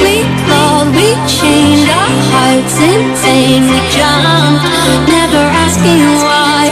We 0.00 0.22
clawed, 0.46 0.94
we 0.94 1.18
chained 1.26 1.90
our 1.90 2.14
hearts 2.30 2.78
in 2.78 3.12
vain. 3.16 3.66
We 3.66 3.80
jumped, 3.90 4.62
never 5.10 5.42
asking 5.66 6.06
why. 6.22 6.70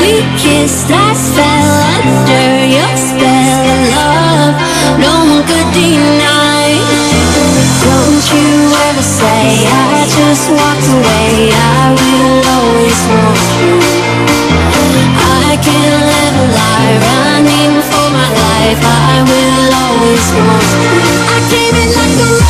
We 0.00 0.24
kissed, 0.40 0.90
eyes 0.90 1.28
fell 1.36 1.72
under 2.00 2.64
your 2.64 2.96
spell 2.96 3.64
of 3.68 3.80
love. 3.92 4.54
No 4.96 5.12
one 5.36 5.44
could 5.44 5.70
deny. 5.76 6.72
Don't 7.84 8.24
you 8.32 8.72
ever 8.88 9.04
say 9.04 9.68
I 9.68 10.08
just 10.08 10.48
walked 10.56 10.88
away. 10.88 11.52
I 11.52 11.92
will 12.00 12.48
always 12.56 13.00
want 13.12 13.44
you. 13.60 13.96
I 15.48 15.58
can't 15.60 16.00
live 16.12 16.36
a 16.36 16.46
lie, 16.56 17.25
life. 18.66 18.82
I 18.82 19.22
will 19.22 19.74
always 19.84 20.26
want. 20.34 20.68
I 21.30 21.38
came 21.50 21.74
in 21.82 21.90
like 21.94 22.18
a 22.26 22.45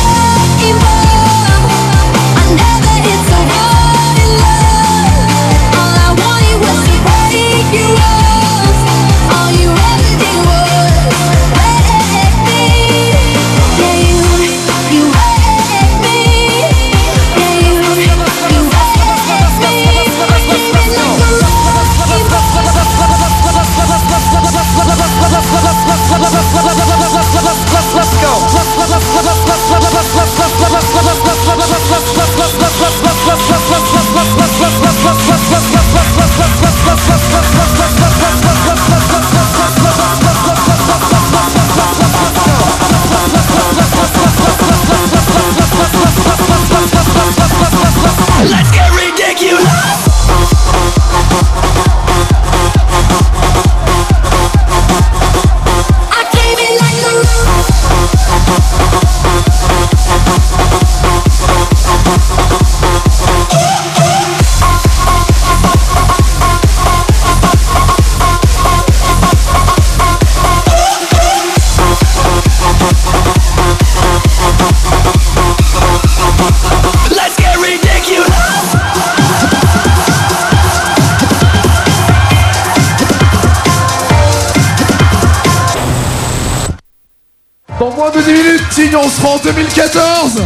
en 89.37 89.43
2014 89.43 90.41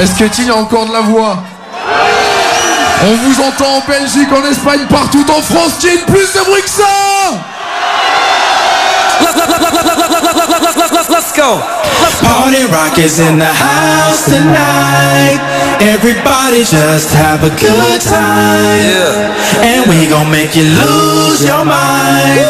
Est-ce 0.00 0.14
que 0.14 0.24
Tignes 0.24 0.50
a 0.50 0.56
encore 0.56 0.86
de 0.86 0.92
la 0.92 1.00
voix? 1.00 1.38
On 3.04 3.14
vous 3.16 3.40
entend 3.42 3.76
en 3.76 3.82
Belgique, 3.86 4.28
en 4.32 4.50
Espagne, 4.50 4.86
partout 4.88 5.24
en 5.30 5.42
France, 5.42 5.78
Tignes, 5.78 6.04
plus 6.06 6.32
de 6.32 6.44
bruit 6.44 6.62
go. 11.36 11.60
Party 12.24 12.64
rock 12.72 12.98
is 12.98 13.20
in 13.20 13.38
the 13.38 13.52
house 13.52 14.24
tonight. 14.24 15.38
Everybody 15.84 16.64
just 16.64 17.12
have 17.12 17.44
a 17.44 17.52
good 17.60 18.00
time. 18.00 19.36
And 19.60 19.84
we 19.88 20.08
gon' 20.08 20.30
make 20.30 20.56
you 20.56 20.64
lose 20.64 21.44
your 21.44 21.64
mind. 21.64 22.48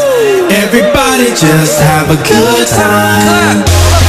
Everybody 0.63 1.35
just 1.35 1.83
have 1.83 2.09
a 2.15 2.19
good 2.23 2.67
time. 2.71 3.59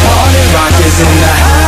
Party 0.06 0.44
rock 0.54 0.76
is 0.86 0.98
in 1.02 1.16
the 1.26 1.34
house 1.42 1.67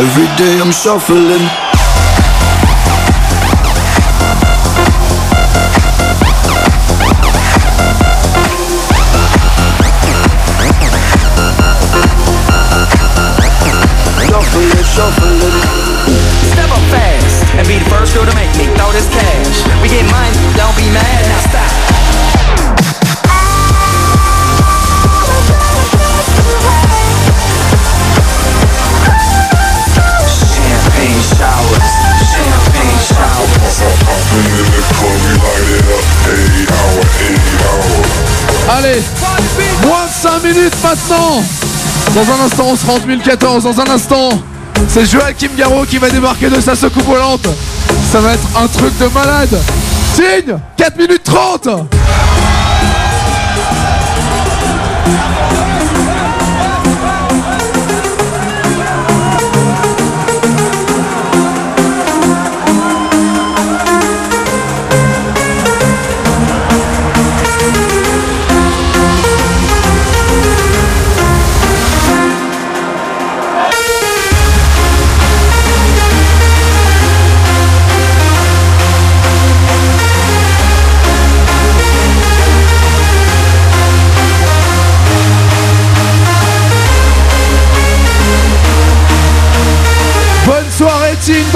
Every 0.00 0.24
day 0.38 0.58
I'm 0.58 0.72
shuffling. 0.72 1.44
Shuffling, 14.24 14.84
shuffling. 14.88 15.52
Step 16.48 16.70
up 16.70 16.80
fast 16.88 17.44
and 17.56 17.68
be 17.68 17.76
the 17.76 17.84
first 17.90 18.14
girl 18.14 18.24
to 18.24 18.34
make 18.34 18.56
me 18.56 18.72
throw 18.74 18.90
this 18.92 19.06
cash. 19.10 19.68
We 19.82 19.88
get 19.90 20.10
money, 20.10 20.32
don't 20.56 20.74
be 20.78 20.88
mad, 20.88 21.28
now 21.28 21.40
stop. 21.50 21.69
5 40.30 40.44
minutes 40.44 40.76
maintenant. 40.82 41.42
Dans 42.14 42.20
un 42.20 42.46
instant, 42.46 42.66
on 42.68 42.76
sera 42.76 42.92
en 42.92 42.98
2014. 43.00 43.64
Dans 43.64 43.80
un 43.80 43.90
instant, 43.90 44.28
c'est 44.88 45.04
Joachim 45.04 45.50
Garraud 45.56 45.84
qui 45.84 45.98
va 45.98 46.08
débarquer 46.08 46.48
de 46.48 46.60
sa 46.60 46.76
secoupe 46.76 47.04
volante. 47.04 47.48
Ça 48.12 48.20
va 48.20 48.34
être 48.34 48.46
un 48.56 48.68
truc 48.68 48.96
de 48.98 49.06
malade. 49.08 49.58
Signe 50.14 50.56
4 50.76 50.98
minutes 50.98 51.24
30 51.24 51.68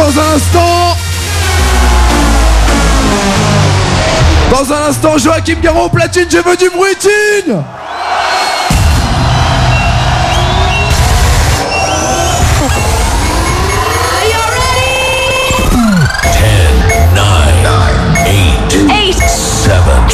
dans 0.04 0.20
un 0.20 0.34
instant. 0.34 0.96
Dans 4.50 4.72
un 4.72 4.88
instant 4.90 5.16
Joachim 5.16 5.56
Garraud 5.62 5.88
platine, 5.88 6.26
je 6.30 6.38
veux 6.38 6.56
du 6.56 6.68
bruit 6.68 6.94
Ting 7.00 7.54
Eight, 18.90 19.16
seven, 19.28 20.08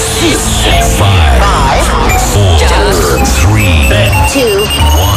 five, 0.97 1.43
four, 2.33 2.59
three, 3.41 3.89
Two. 4.33 5.10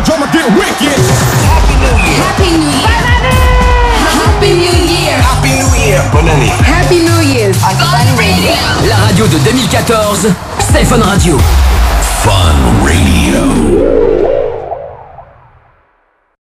The 0.00 0.06
drummer 0.06 0.32
get 0.32 0.48
wicked. 0.56 0.96
Happy 1.44 1.76
New 1.76 1.92
Year. 2.08 2.24
Happy 4.16 4.52
New 4.56 4.72
Year. 4.88 5.18
Happy 5.20 5.52
New 5.52 5.68
Year. 5.76 6.00
Bonne 6.10 6.30
année. 6.30 6.48
Happy 6.64 7.00
New 7.00 7.20
Year. 7.20 7.52
Fun 7.52 8.16
Radio. 8.16 8.88
La 8.88 8.96
radio 8.96 9.26
de 9.26 9.36
2014, 9.36 10.28
Stéphane 10.58 11.02
Radio. 11.02 11.36
Fun 12.22 12.56
Radio. 12.82 14.19